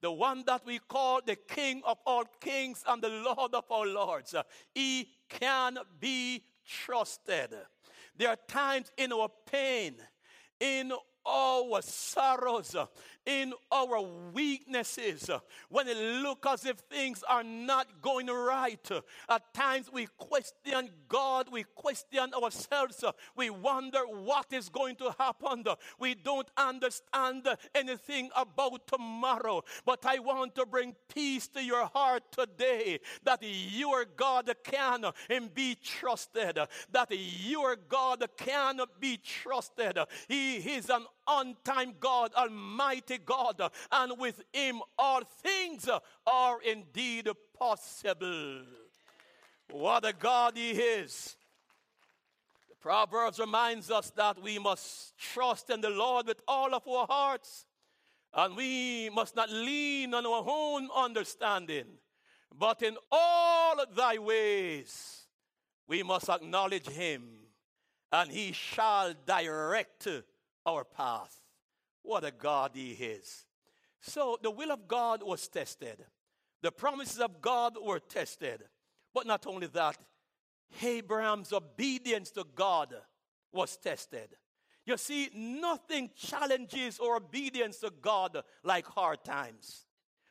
the 0.05 0.13
one 0.13 0.43
that 0.45 0.61
we 0.67 0.79
call 0.81 1.23
the 1.25 1.35
King 1.35 1.81
of 1.87 1.97
all 2.05 2.25
kings 2.39 2.85
and 2.87 3.03
the 3.03 3.09
Lord 3.09 3.55
of 3.55 3.65
all 3.71 3.87
lords. 3.87 4.35
He 4.75 5.09
can 5.31 5.79
be 5.99 6.45
trusted. 6.69 7.55
There 8.15 8.29
are 8.29 8.37
times 8.47 8.93
in 8.99 9.15
our 9.15 9.31
pain, 9.51 9.95
in 10.61 10.93
our 11.27 11.81
sorrows, 11.81 12.77
in 13.27 13.53
our 13.73 14.01
weaknesses, 14.33 15.31
uh, 15.31 15.39
when 15.69 15.89
it 15.89 15.97
looks 15.97 16.47
as 16.47 16.67
if 16.67 16.79
things 16.79 17.23
are 17.29 17.43
not 17.43 17.87
going 18.03 18.27
right, 18.27 18.91
uh, 18.91 19.01
at 19.29 19.55
times 19.55 19.91
we 19.93 20.07
question 20.19 20.91
God, 21.09 21.49
we 21.51 21.65
question 21.75 22.33
ourselves, 22.35 23.03
uh, 23.03 23.13
we 23.37 23.51
wonder 23.51 24.01
what 24.01 24.53
is 24.53 24.69
going 24.69 24.97
to 24.97 25.15
happen. 25.19 25.65
We 25.99 26.15
don't 26.15 26.49
understand 26.57 27.49
anything 27.75 28.31
about 28.37 28.87
tomorrow. 28.87 29.63
But 29.85 30.05
I 30.05 30.19
want 30.19 30.55
to 30.57 30.67
bring 30.67 30.95
peace 31.09 31.49
to 31.49 31.63
your 31.63 31.87
heart 31.87 32.25
today 32.31 33.01
that 33.25 33.41
your 33.43 34.05
God 34.05 34.53
can 34.65 35.05
and 35.31 35.55
be 35.55 35.77
trusted, 35.77 36.59
that 36.93 37.09
your 37.11 37.77
God 37.77 38.25
can 38.37 38.81
be 39.01 39.17
trusted. 39.17 39.99
He 40.29 40.57
is 40.57 40.91
an 40.91 41.07
on 41.27 41.57
time 41.65 41.95
God, 42.01 42.33
Almighty 42.35 43.19
God, 43.19 43.61
and 43.91 44.19
with 44.19 44.43
Him 44.53 44.81
all 44.99 45.23
things 45.43 45.89
are 46.27 46.63
indeed 46.63 47.29
possible. 47.59 48.63
What 49.71 50.05
a 50.05 50.13
God 50.13 50.57
He 50.57 50.71
is. 50.73 51.37
The 52.69 52.77
Proverbs 52.77 53.39
reminds 53.39 53.91
us 53.91 54.11
that 54.17 54.43
we 54.43 54.59
must 54.59 55.17
trust 55.17 55.71
in 55.71 55.81
the 55.81 55.91
Lord 55.91 56.27
with 56.27 56.41
all 56.47 56.75
of 56.75 56.87
our 56.87 57.07
hearts, 57.07 57.65
and 58.33 58.57
we 58.57 59.11
must 59.11 59.37
not 59.37 59.51
lean 59.51 60.13
on 60.15 60.27
our 60.27 60.45
own 60.47 60.89
understanding, 60.95 61.87
but 62.57 62.83
in 62.83 62.97
all 63.11 63.77
thy 63.97 64.19
ways 64.19 65.27
we 65.87 66.03
must 66.03 66.29
acknowledge 66.29 66.89
Him, 66.89 67.23
and 68.13 68.31
He 68.31 68.53
shall 68.53 69.15
direct 69.27 70.09
our 70.67 70.85
path. 70.85 71.41
What 72.03 72.25
a 72.25 72.31
God 72.31 72.73
He 72.75 72.93
is. 72.93 73.47
So 74.01 74.39
the 74.43 74.51
will 74.51 74.71
of 74.71 74.87
God 74.87 75.23
was 75.23 75.49
tested, 75.49 76.05
the 76.63 76.73
promises 76.73 77.21
of 77.21 77.41
God 77.41 77.77
were 77.83 78.01
tested. 78.01 78.63
But 79.13 79.27
not 79.27 79.47
only 79.47 79.69
that, 79.69 79.97
Abraham's 80.83 81.53
obedience 81.53 82.33
to 82.33 82.45
God 82.55 82.93
was 83.53 83.77
tested. 83.77 84.29
You 84.85 84.97
see, 84.97 85.31
nothing 85.35 86.11
challenges 86.17 86.99
our 86.99 87.17
obedience 87.17 87.79
to 87.79 87.93
God 88.03 88.43
like 88.65 88.87
hard 88.87 89.25
times. 89.25 89.87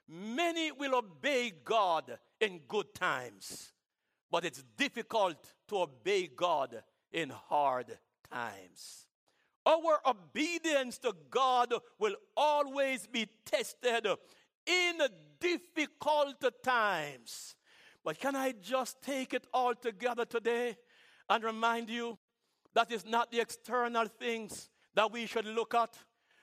Many 0.07 0.71
will 0.71 0.95
obey 0.95 1.53
God 1.63 2.19
in 2.39 2.59
good 2.67 2.93
times, 2.93 3.71
but 4.29 4.43
it's 4.43 4.63
difficult 4.77 5.53
to 5.69 5.77
obey 5.77 6.27
God 6.27 6.83
in 7.11 7.29
hard 7.29 7.97
times. 8.31 9.07
Our 9.65 9.99
obedience 10.05 10.97
to 10.99 11.13
God 11.29 11.73
will 11.97 12.15
always 12.35 13.07
be 13.07 13.27
tested 13.45 14.07
in 14.65 15.01
difficult 15.39 16.43
times. 16.63 17.55
But 18.03 18.19
can 18.19 18.35
I 18.35 18.53
just 18.61 19.01
take 19.01 19.33
it 19.33 19.47
all 19.53 19.73
together 19.73 20.25
today 20.25 20.75
and 21.29 21.43
remind 21.43 21.89
you 21.89 22.17
that 22.73 22.91
it's 22.91 23.05
not 23.05 23.31
the 23.31 23.39
external 23.39 24.07
things 24.07 24.69
that 24.95 25.11
we 25.11 25.25
should 25.25 25.45
look 25.45 25.73
at 25.73 25.97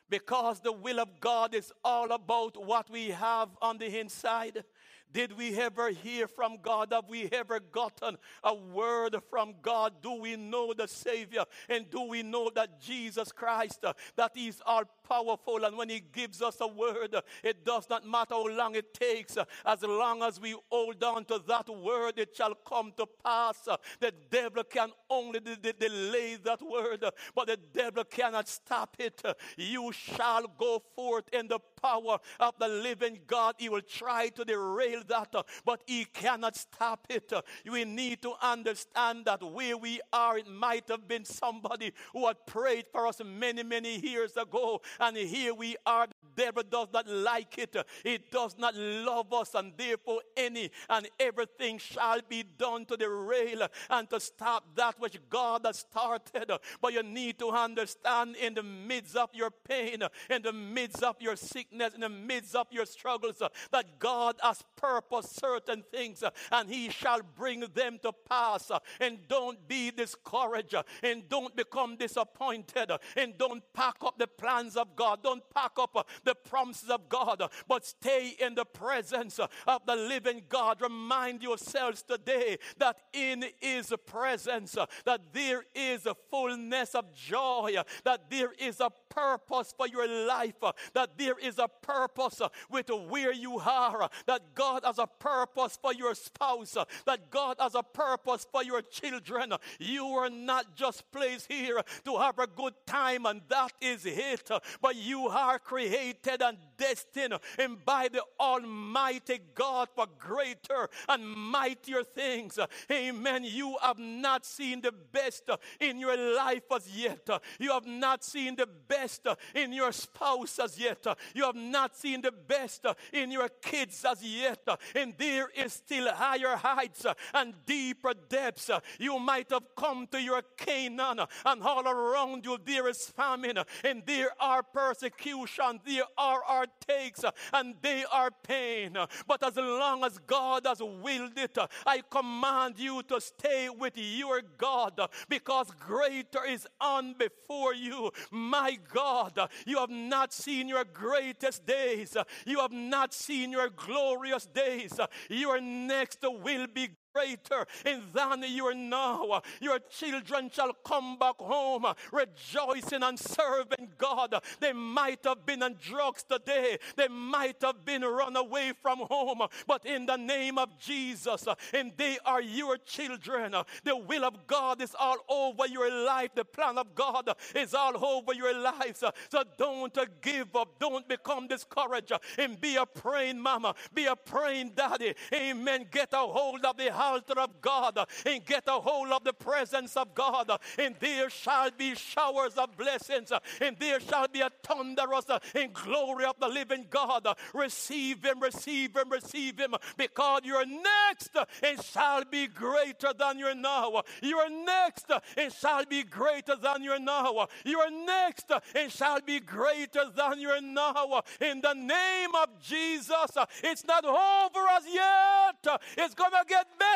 because 0.08 0.60
the 0.60 0.72
will 0.72 0.98
of 0.98 1.20
God 1.20 1.54
is 1.54 1.72
all 1.84 2.10
about 2.12 2.62
what 2.64 2.90
we 2.90 3.10
have 3.10 3.50
on 3.62 3.78
the 3.78 4.00
inside. 4.00 4.64
Did 5.12 5.36
we 5.36 5.58
ever 5.58 5.90
hear 5.90 6.28
from 6.28 6.58
God? 6.62 6.88
Have 6.92 7.08
we 7.08 7.28
ever 7.32 7.60
gotten 7.60 8.16
a 8.44 8.54
word 8.54 9.16
from 9.28 9.54
God? 9.62 9.94
Do 10.02 10.20
we 10.20 10.36
know 10.36 10.72
the 10.72 10.86
Savior? 10.86 11.44
And 11.68 11.90
do 11.90 12.02
we 12.02 12.22
know 12.22 12.50
that 12.54 12.80
Jesus 12.80 13.32
Christ, 13.32 13.84
uh, 13.84 13.92
that 14.16 14.32
He's 14.34 14.62
all 14.64 14.84
powerful? 15.10 15.64
And 15.64 15.76
when 15.76 15.88
He 15.88 16.00
gives 16.00 16.40
us 16.42 16.58
a 16.60 16.68
word, 16.68 17.16
it 17.42 17.64
does 17.64 17.88
not 17.90 18.06
matter 18.06 18.34
how 18.34 18.46
long 18.46 18.74
it 18.76 18.94
takes. 18.94 19.36
As 19.66 19.82
long 19.82 20.22
as 20.22 20.40
we 20.40 20.54
hold 20.70 21.02
on 21.02 21.24
to 21.26 21.40
that 21.48 21.68
word, 21.68 22.18
it 22.18 22.34
shall 22.36 22.54
come 22.54 22.92
to 22.96 23.06
pass. 23.24 23.68
The 23.98 24.12
devil 24.30 24.64
can 24.64 24.90
only 25.08 25.40
de- 25.40 25.56
de- 25.56 25.72
delay 25.72 26.36
that 26.44 26.62
word, 26.62 27.04
but 27.34 27.46
the 27.48 27.58
devil 27.72 28.04
cannot 28.04 28.48
stop 28.48 28.96
it. 28.98 29.22
You 29.56 29.92
shall 29.92 30.46
go 30.58 30.82
forth 30.94 31.24
in 31.32 31.48
the 31.48 31.58
power 31.82 32.18
of 32.38 32.54
the 32.58 32.68
living 32.68 33.18
God. 33.26 33.56
He 33.58 33.68
will 33.68 33.80
try 33.82 34.28
to 34.28 34.44
derail 34.44 35.02
that, 35.08 35.34
but 35.64 35.82
he 35.86 36.04
cannot 36.04 36.56
stop 36.56 37.06
it. 37.08 37.32
We 37.70 37.84
need 37.84 38.22
to 38.22 38.34
understand 38.42 39.24
that 39.24 39.42
where 39.42 39.76
we 39.76 40.00
are, 40.12 40.38
it 40.38 40.48
might 40.48 40.88
have 40.88 41.08
been 41.08 41.24
somebody 41.24 41.92
who 42.12 42.26
had 42.26 42.36
prayed 42.46 42.86
for 42.92 43.06
us 43.06 43.20
many, 43.24 43.62
many 43.62 43.98
years 43.98 44.36
ago, 44.36 44.80
and 45.00 45.16
here 45.16 45.54
we 45.54 45.76
are. 45.86 46.06
The 46.36 46.44
devil 46.44 46.62
does 46.62 46.88
not 46.92 47.08
like 47.08 47.58
it, 47.58 47.76
It 48.04 48.30
does 48.30 48.56
not 48.58 48.74
love 48.74 49.32
us, 49.32 49.54
and 49.54 49.72
therefore 49.76 50.20
any 50.36 50.70
and 50.88 51.08
everything 51.18 51.78
shall 51.78 52.20
be 52.28 52.42
done 52.42 52.84
to 52.86 52.96
derail 52.96 53.66
and 53.90 54.08
to 54.10 54.20
stop 54.20 54.64
that 54.76 54.98
which 54.98 55.18
God 55.28 55.62
has 55.64 55.78
started. 55.78 56.50
But 56.80 56.92
you 56.92 57.02
need 57.02 57.38
to 57.40 57.50
understand 57.50 58.36
in 58.36 58.54
the 58.54 58.62
midst 58.62 59.16
of 59.16 59.30
your 59.34 59.50
pain, 59.50 60.02
in 60.28 60.42
the 60.42 60.52
midst 60.52 61.02
of 61.02 61.16
your 61.20 61.36
sickness, 61.36 61.94
in 61.94 62.00
the 62.00 62.08
midst 62.08 62.54
of 62.54 62.68
your 62.70 62.86
struggles, 62.86 63.42
that 63.72 63.98
God 63.98 64.36
has 64.42 64.62
purposed 64.76 65.38
certain 65.40 65.82
things 65.90 66.22
and 66.52 66.68
He 66.68 66.90
shall 66.90 67.20
bring 67.36 67.60
them 67.74 67.98
to 68.02 68.12
pass. 68.12 68.70
And 69.00 69.18
don't 69.28 69.66
be 69.68 69.90
discouraged 69.90 70.74
and 71.02 71.28
don't 71.28 71.54
become 71.56 71.96
disappointed 71.96 72.90
and 73.16 73.36
don't 73.36 73.62
pack 73.72 73.96
up 74.02 74.18
the 74.18 74.26
plans 74.26 74.76
of 74.76 74.89
God. 74.96 75.22
Don't 75.22 75.42
pack 75.54 75.72
up 75.78 75.96
uh, 75.96 76.02
the 76.24 76.34
promises 76.34 76.90
of 76.90 77.08
God, 77.08 77.40
uh, 77.42 77.48
but 77.68 77.84
stay 77.84 78.34
in 78.38 78.54
the 78.54 78.64
presence 78.64 79.38
uh, 79.38 79.46
of 79.66 79.82
the 79.86 79.96
living 79.96 80.42
God. 80.48 80.80
Remind 80.80 81.42
yourselves 81.42 82.02
today 82.02 82.58
that 82.78 82.96
in 83.12 83.44
His 83.60 83.92
presence, 84.06 84.76
that 85.04 85.20
there 85.32 85.64
is 85.74 86.06
a 86.06 86.14
fullness 86.30 86.94
of 86.94 87.12
joy, 87.14 87.74
that 88.04 88.30
there 88.30 88.52
is 88.58 88.80
a 88.80 88.90
purpose 89.08 89.74
for 89.76 89.86
your 89.86 90.08
life, 90.26 90.54
that 90.94 91.18
there 91.18 91.38
is 91.38 91.58
a 91.58 91.68
purpose 91.68 92.40
with 92.70 92.90
where 93.08 93.32
you 93.32 93.58
are, 93.58 94.08
that 94.26 94.54
God 94.54 94.82
has 94.84 94.98
a 94.98 95.06
purpose 95.06 95.78
for 95.80 95.92
your 95.92 96.14
spouse, 96.14 96.76
that 97.06 97.30
God 97.30 97.56
has 97.58 97.74
a 97.74 97.82
purpose 97.82 98.46
for 98.50 98.62
your 98.62 98.82
children. 98.82 99.52
You 99.78 100.06
are 100.06 100.30
not 100.30 100.76
just 100.76 101.10
placed 101.10 101.50
here 101.50 101.82
to 102.04 102.16
have 102.18 102.38
a 102.38 102.46
good 102.46 102.74
time, 102.86 103.26
and 103.26 103.40
that 103.48 103.72
is 103.80 104.06
it, 104.06 104.50
but 104.80 104.96
you 104.96 105.28
are 105.28 105.58
created 105.58 106.42
and 106.42 106.58
destined 106.76 107.34
and 107.58 107.84
by 107.84 108.08
the 108.10 108.22
Almighty 108.38 109.40
God 109.54 109.88
for 109.94 110.06
greater 110.18 110.88
and 111.08 111.24
mightier 111.26 112.02
things. 112.02 112.58
Amen. 112.90 113.44
You 113.44 113.76
have 113.82 113.98
not 113.98 114.44
seen 114.46 114.80
the 114.80 114.92
best 114.92 115.48
in 115.78 115.98
your 115.98 116.16
life 116.36 116.64
as 116.74 116.88
yet. 116.96 117.28
You 117.58 117.72
have 117.72 117.86
not 117.86 118.24
seen 118.24 118.56
the 118.56 118.66
best 118.66 119.26
in 119.54 119.72
your 119.72 119.92
spouse 119.92 120.58
as 120.58 120.78
yet. 120.78 121.06
You 121.34 121.44
have 121.44 121.56
not 121.56 121.96
seen 121.96 122.22
the 122.22 122.32
best 122.32 122.86
in 123.12 123.30
your 123.30 123.48
kids 123.48 124.04
as 124.08 124.22
yet. 124.22 124.66
And 124.94 125.14
there 125.18 125.48
is 125.54 125.72
still 125.74 126.12
higher 126.12 126.56
heights 126.56 127.06
and 127.34 127.54
deeper 127.66 128.14
depths. 128.28 128.70
You 128.98 129.18
might 129.18 129.50
have 129.50 129.74
come 129.76 130.06
to 130.08 130.20
your 130.20 130.42
Canaan, 130.56 131.20
and 131.44 131.62
all 131.62 131.86
around 131.86 132.44
you 132.44 132.58
there 132.64 132.88
is 132.88 133.06
famine, 133.08 133.58
and 133.84 134.02
there 134.06 134.30
are 134.38 134.59
persecution, 134.62 135.80
there 135.84 136.04
are 136.16 136.42
our 136.44 136.66
takes, 136.86 137.24
and 137.52 137.74
they 137.82 138.04
are 138.12 138.30
pain. 138.30 138.96
But 139.26 139.42
as 139.44 139.56
long 139.56 140.04
as 140.04 140.18
God 140.18 140.66
has 140.66 140.80
willed 140.80 141.38
it, 141.38 141.56
I 141.86 142.02
command 142.10 142.78
you 142.78 143.02
to 143.04 143.20
stay 143.20 143.68
with 143.68 143.94
your 143.96 144.42
God 144.58 145.00
because 145.28 145.70
greater 145.78 146.44
is 146.44 146.66
on 146.80 147.14
before 147.14 147.74
you. 147.74 148.10
My 148.30 148.78
God, 148.92 149.38
you 149.66 149.78
have 149.78 149.90
not 149.90 150.32
seen 150.32 150.68
your 150.68 150.84
greatest 150.84 151.66
days, 151.66 152.16
you 152.46 152.58
have 152.60 152.72
not 152.72 153.14
seen 153.14 153.52
your 153.52 153.68
glorious 153.70 154.46
days. 154.46 154.98
Your 155.28 155.60
next 155.60 156.18
will 156.22 156.66
be 156.72 156.90
greater 157.12 157.66
in 157.86 158.02
than 158.12 158.44
you 158.44 158.66
are 158.66 158.74
now. 158.74 159.42
Your 159.60 159.78
children 159.78 160.50
shall 160.52 160.72
come 160.84 161.18
back 161.18 161.36
home 161.38 161.86
rejoicing 162.12 163.02
and 163.02 163.18
serving 163.18 163.88
God. 163.98 164.34
They 164.60 164.72
might 164.72 165.24
have 165.24 165.44
been 165.46 165.62
on 165.62 165.76
drugs 165.80 166.22
today, 166.22 166.78
they 166.96 167.08
might 167.08 167.56
have 167.62 167.84
been 167.84 168.02
run 168.02 168.36
away 168.36 168.72
from 168.80 168.98
home, 169.00 169.42
but 169.66 169.84
in 169.86 170.06
the 170.06 170.16
name 170.16 170.58
of 170.58 170.78
Jesus, 170.78 171.46
and 171.72 171.92
they 171.96 172.18
are 172.24 172.42
your 172.42 172.76
children. 172.78 173.54
The 173.84 173.96
will 173.96 174.24
of 174.24 174.46
God 174.46 174.82
is 174.82 174.94
all 174.98 175.18
over 175.28 175.66
your 175.66 175.90
life, 176.04 176.30
the 176.34 176.44
plan 176.44 176.78
of 176.78 176.94
God 176.94 177.28
is 177.54 177.74
all 177.74 178.04
over 178.04 178.34
your 178.34 178.58
lives. 178.58 179.02
So 179.30 179.42
don't 179.58 179.96
give 180.20 180.54
up, 180.56 180.78
don't 180.78 181.08
become 181.08 181.48
discouraged, 181.48 182.12
and 182.38 182.60
be 182.60 182.76
a 182.76 182.86
praying 182.86 183.40
mama, 183.40 183.74
be 183.94 184.06
a 184.06 184.16
praying 184.16 184.72
daddy. 184.74 185.14
Amen. 185.34 185.86
Get 185.90 186.12
a 186.12 186.18
hold 186.18 186.64
of 186.64 186.76
the 186.76 186.92
altar 187.10 187.38
of 187.40 187.60
God 187.60 187.98
and 188.26 188.44
get 188.44 188.64
a 188.66 188.72
hold 188.72 189.10
of 189.10 189.24
the 189.24 189.32
presence 189.32 189.96
of 189.96 190.14
God, 190.14 190.50
and 190.78 190.94
there 191.00 191.30
shall 191.30 191.70
be 191.70 191.94
showers 191.94 192.54
of 192.54 192.76
blessings, 192.76 193.32
and 193.60 193.76
there 193.78 194.00
shall 194.00 194.28
be 194.28 194.40
a 194.40 194.50
thunderous 194.62 195.26
and 195.54 195.72
glory 195.72 196.24
of 196.24 196.36
the 196.40 196.48
living 196.48 196.86
God. 196.90 197.26
Receive 197.54 198.24
Him, 198.24 198.40
receive 198.40 198.96
Him, 198.96 199.10
receive 199.10 199.58
Him, 199.58 199.74
because 199.96 200.42
you're 200.44 200.66
next 200.66 201.36
and 201.62 201.82
shall 201.82 202.24
be 202.24 202.46
greater 202.46 203.12
than 203.18 203.38
you're 203.38 203.54
now. 203.54 204.02
You 204.22 204.38
are 204.38 204.50
next 204.50 205.06
and 205.36 205.52
shall 205.52 205.84
be 205.86 206.02
greater 206.02 206.56
than 206.56 206.82
you're 206.82 207.00
now. 207.00 207.48
You 207.64 207.78
are 207.80 207.90
next 207.90 208.50
and 208.74 208.92
shall 208.92 209.20
be 209.20 209.40
greater 209.40 210.04
than 210.14 210.40
you're 210.40 210.60
now. 210.60 211.22
In 211.40 211.60
the 211.60 211.74
name 211.74 212.34
of 212.34 212.48
Jesus, 212.62 213.30
it's 213.62 213.84
not 213.84 214.04
over 214.04 214.66
as 214.76 214.84
yet. 214.92 215.80
It's 215.96 216.14
to 216.14 216.44
get 216.48 216.66
better. 216.78 216.89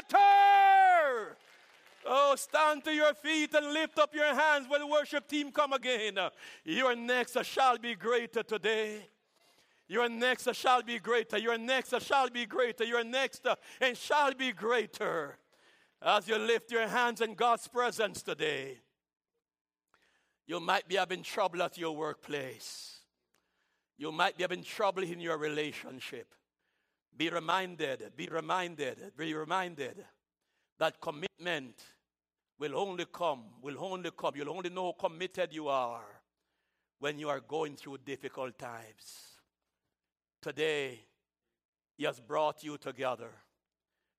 Oh, 2.07 2.35
stand 2.37 2.85
to 2.85 2.93
your 2.93 3.15
feet 3.15 3.55
and 3.55 3.73
lift 3.73 3.99
up 3.99 4.15
your 4.15 4.35
hands 4.35 4.67
when 4.69 4.81
the 4.81 4.87
worship 4.87 5.27
team 5.27 5.51
come 5.51 5.73
again. 5.73 6.19
Your 6.65 6.95
next 6.95 7.43
shall 7.45 7.79
be 7.79 7.95
greater 7.95 8.43
today. 8.43 9.09
Your 9.87 10.09
next 10.09 10.53
shall 10.55 10.83
be 10.83 10.99
greater. 10.99 11.39
Your 11.39 11.59
next 11.59 11.95
shall 12.03 12.31
be 12.31 12.47
greater. 12.47 12.85
Your 12.85 13.05
next 13.05 13.47
uh, 13.47 13.55
and 13.81 13.97
shall 13.97 14.35
be 14.35 14.53
greater. 14.53 15.39
As 16.01 16.29
you 16.29 16.37
lift 16.39 16.71
your 16.71 16.87
hands 16.87 17.21
in 17.21 17.35
God's 17.35 17.69
presence 17.69 18.23
today, 18.23 18.79
you 20.47 20.61
might 20.61 20.89
be 20.89 20.97
having 20.97 21.23
trouble 21.23 21.63
at 21.63 21.79
your 21.79 21.97
workplace. 21.97 22.99
You 23.97 24.11
might 24.13 24.37
be 24.37 24.43
having 24.43 24.63
trouble 24.63 25.03
in 25.03 25.21
your 25.21 25.39
relationship. 25.39 26.35
Be 27.17 27.31
reminded, 27.31 28.13
be 28.17 28.27
reminded, 28.27 29.13
be 29.17 29.35
reminded 29.35 30.05
that 30.79 31.01
commitment 31.01 31.81
will 32.59 32.77
only 32.77 33.07
come, 33.13 33.45
will 33.63 33.77
only 33.79 34.11
come. 34.11 34.35
You'll 34.37 34.51
only 34.51 34.71
know 34.71 34.87
how 34.99 35.09
committed 35.09 35.53
you 35.53 35.69
are 35.69 36.05
when 36.99 37.19
you 37.19 37.29
are 37.29 37.41
going 37.41 37.77
through 37.77 37.99
difficult 37.99 38.59
times. 38.59 39.39
Today, 40.43 41.01
He 41.97 42.05
has 42.05 42.19
brought 42.19 42.65
you 42.65 42.79
together 42.79 43.31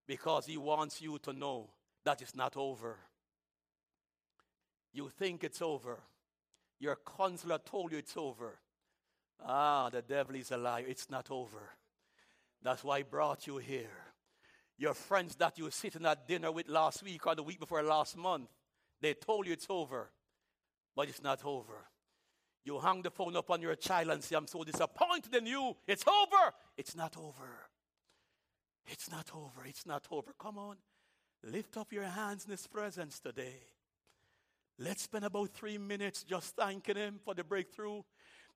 because 0.06 0.46
He 0.46 0.56
wants 0.56 1.02
you 1.02 1.18
to 1.18 1.32
know 1.32 1.70
that 2.04 2.22
it's 2.22 2.34
not 2.34 2.56
over. 2.56 2.96
You 4.92 5.10
think 5.10 5.44
it's 5.44 5.60
over. 5.60 6.00
Your 6.78 6.98
counselor 7.16 7.58
told 7.58 7.92
you 7.92 7.98
it's 7.98 8.16
over. 8.16 8.58
Ah, 9.44 9.90
the 9.90 10.02
devil 10.02 10.34
is 10.36 10.50
a 10.50 10.56
liar. 10.56 10.84
It's 10.88 11.10
not 11.10 11.30
over. 11.30 11.76
That's 12.66 12.82
why 12.82 12.98
I 12.98 13.02
brought 13.04 13.46
you 13.46 13.58
here. 13.58 13.96
Your 14.76 14.92
friends 14.92 15.36
that 15.36 15.56
you 15.56 15.62
were 15.62 15.70
sitting 15.70 16.04
at 16.04 16.26
dinner 16.26 16.50
with 16.50 16.68
last 16.68 17.00
week 17.04 17.24
or 17.24 17.36
the 17.36 17.44
week 17.44 17.60
before 17.60 17.80
last 17.80 18.16
month, 18.16 18.48
they 19.00 19.14
told 19.14 19.46
you 19.46 19.52
it's 19.52 19.68
over, 19.70 20.10
but 20.96 21.08
it's 21.08 21.22
not 21.22 21.44
over. 21.44 21.86
You 22.64 22.80
hung 22.80 23.02
the 23.02 23.12
phone 23.12 23.36
up 23.36 23.52
on 23.52 23.62
your 23.62 23.76
child 23.76 24.08
and 24.08 24.20
say, 24.20 24.34
I'm 24.34 24.48
so 24.48 24.64
disappointed 24.64 25.32
in 25.36 25.46
you. 25.46 25.76
It's 25.86 26.02
over. 26.08 26.52
It's 26.76 26.96
not 26.96 27.16
over. 27.16 27.68
It's 28.88 29.12
not 29.12 29.30
over. 29.32 29.64
It's 29.64 29.86
not 29.86 30.04
over. 30.10 30.34
Come 30.36 30.58
on. 30.58 30.74
Lift 31.44 31.76
up 31.76 31.92
your 31.92 32.02
hands 32.02 32.46
in 32.46 32.50
His 32.50 32.66
presence 32.66 33.20
today. 33.20 33.60
Let's 34.76 35.02
spend 35.02 35.24
about 35.24 35.50
three 35.50 35.78
minutes 35.78 36.24
just 36.24 36.56
thanking 36.56 36.96
Him 36.96 37.20
for 37.24 37.32
the 37.32 37.44
breakthrough 37.44 38.02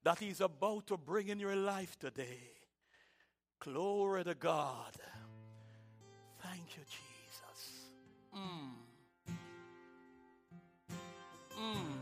that 0.03 0.19
He's 0.19 0.41
about 0.41 0.89
to 0.89 0.97
bring 0.97 1.29
in 1.29 1.39
your 1.39 1.55
life 1.55 1.97
today. 1.97 2.60
Glory 3.61 4.25
to 4.25 4.35
God. 4.35 4.97
Thank 6.43 6.77
you, 6.77 6.83
Jesus. 6.89 7.91
Hmm. 8.33 8.71
Hmm. 11.53 12.00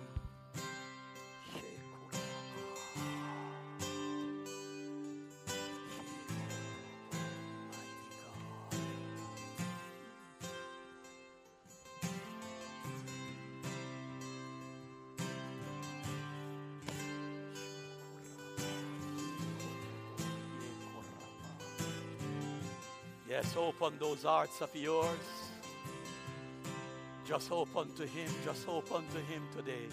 Yes, 23.28 23.54
open 23.58 23.98
those 23.98 24.22
hearts 24.22 24.62
of 24.62 24.74
yours. 24.74 25.06
Just 27.26 27.52
open 27.52 27.92
to 27.96 28.06
Him. 28.06 28.30
Just 28.42 28.66
open 28.66 29.04
to 29.12 29.18
Him 29.18 29.42
today. 29.54 29.86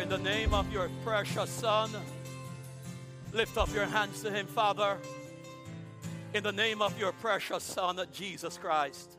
In 0.00 0.08
the 0.08 0.16
name 0.16 0.54
of 0.54 0.72
your 0.72 0.88
precious 1.04 1.50
Son, 1.50 1.90
lift 3.34 3.58
up 3.58 3.72
your 3.74 3.84
hands 3.84 4.22
to 4.22 4.30
him, 4.30 4.46
Father. 4.46 4.96
In 6.32 6.42
the 6.42 6.52
name 6.52 6.80
of 6.80 6.98
your 6.98 7.12
precious 7.12 7.62
Son, 7.62 8.00
Jesus 8.10 8.56
Christ, 8.56 9.18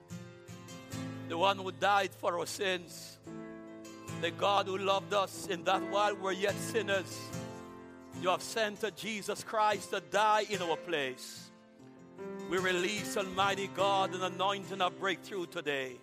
the 1.29 1.37
one 1.37 1.57
who 1.57 1.71
died 1.71 2.09
for 2.17 2.39
our 2.39 2.47
sins, 2.47 3.19
the 4.21 4.31
God 4.31 4.65
who 4.65 4.79
loved 4.79 5.13
us 5.13 5.45
in 5.45 5.63
that 5.65 5.83
while 5.91 6.15
we're 6.15 6.31
yet 6.31 6.55
sinners, 6.55 7.29
you 8.19 8.29
have 8.29 8.41
sent 8.41 8.83
Jesus 8.97 9.43
Christ 9.43 9.91
to 9.91 9.99
die 9.99 10.45
in 10.49 10.63
our 10.63 10.77
place. 10.77 11.51
We 12.49 12.57
release, 12.57 13.17
Almighty 13.17 13.69
God, 13.75 14.15
an 14.15 14.23
anointing 14.23 14.81
of 14.81 14.99
breakthrough 14.99 15.45
today, 15.45 15.97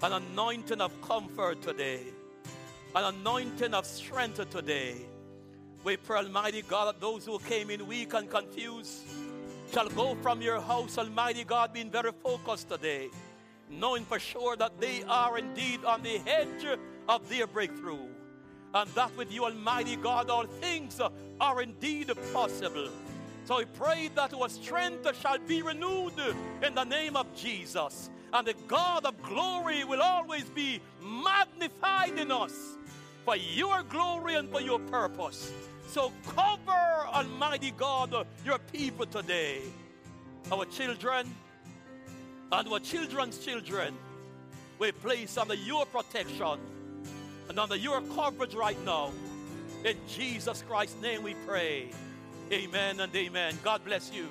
an 0.00 0.12
anointing 0.12 0.80
of 0.80 0.92
comfort 1.02 1.60
today 1.60 2.04
an 2.96 3.12
anointing 3.16 3.74
of 3.74 3.84
strength 3.84 4.48
today. 4.50 4.94
We 5.82 5.96
pray, 5.96 6.18
Almighty 6.18 6.62
God, 6.62 6.94
that 6.94 7.00
those 7.00 7.26
who 7.26 7.40
came 7.40 7.70
in 7.70 7.88
weak 7.88 8.14
and 8.14 8.30
confused 8.30 9.02
shall 9.72 9.88
go 9.88 10.14
from 10.22 10.40
your 10.40 10.60
house, 10.60 10.96
Almighty 10.96 11.42
God, 11.42 11.72
being 11.72 11.90
very 11.90 12.12
focused 12.22 12.68
today, 12.68 13.08
knowing 13.68 14.04
for 14.04 14.20
sure 14.20 14.56
that 14.56 14.80
they 14.80 15.02
are 15.08 15.36
indeed 15.38 15.84
on 15.84 16.02
the 16.02 16.20
edge 16.24 16.78
of 17.08 17.28
their 17.28 17.48
breakthrough. 17.48 18.06
And 18.72 18.88
that 18.90 19.16
with 19.16 19.32
you, 19.32 19.44
Almighty 19.44 19.96
God, 19.96 20.30
all 20.30 20.46
things 20.46 21.00
are 21.40 21.62
indeed 21.62 22.12
possible. 22.32 22.90
So 23.44 23.58
we 23.58 23.64
pray 23.64 24.08
that 24.14 24.32
our 24.34 24.48
strength 24.48 25.20
shall 25.20 25.38
be 25.38 25.62
renewed 25.62 26.14
in 26.62 26.74
the 26.74 26.84
name 26.84 27.16
of 27.16 27.26
Jesus. 27.34 28.08
And 28.32 28.46
the 28.46 28.54
God 28.68 29.04
of 29.04 29.20
glory 29.22 29.82
will 29.84 30.00
always 30.00 30.44
be 30.44 30.80
magnified 31.02 32.18
in 32.18 32.30
us 32.30 32.78
for 33.24 33.36
your 33.36 33.82
glory 33.84 34.34
and 34.34 34.50
for 34.50 34.60
your 34.60 34.78
purpose. 34.78 35.52
So 35.86 36.12
cover, 36.36 37.06
Almighty 37.12 37.72
God, 37.76 38.14
your 38.44 38.58
people 38.58 39.06
today, 39.06 39.60
our 40.52 40.64
children 40.66 41.32
and 42.52 42.68
our 42.68 42.78
children's 42.80 43.38
children. 43.38 43.94
We 44.78 44.92
place 44.92 45.38
under 45.38 45.54
your 45.54 45.86
protection 45.86 46.58
and 47.48 47.58
under 47.58 47.76
your 47.76 48.00
coverage 48.14 48.54
right 48.54 48.82
now. 48.84 49.12
In 49.84 49.96
Jesus 50.08 50.62
Christ's 50.68 51.00
name 51.00 51.22
we 51.22 51.34
pray. 51.46 51.90
Amen 52.52 53.00
and 53.00 53.14
amen. 53.14 53.54
God 53.62 53.84
bless 53.84 54.12
you. 54.12 54.28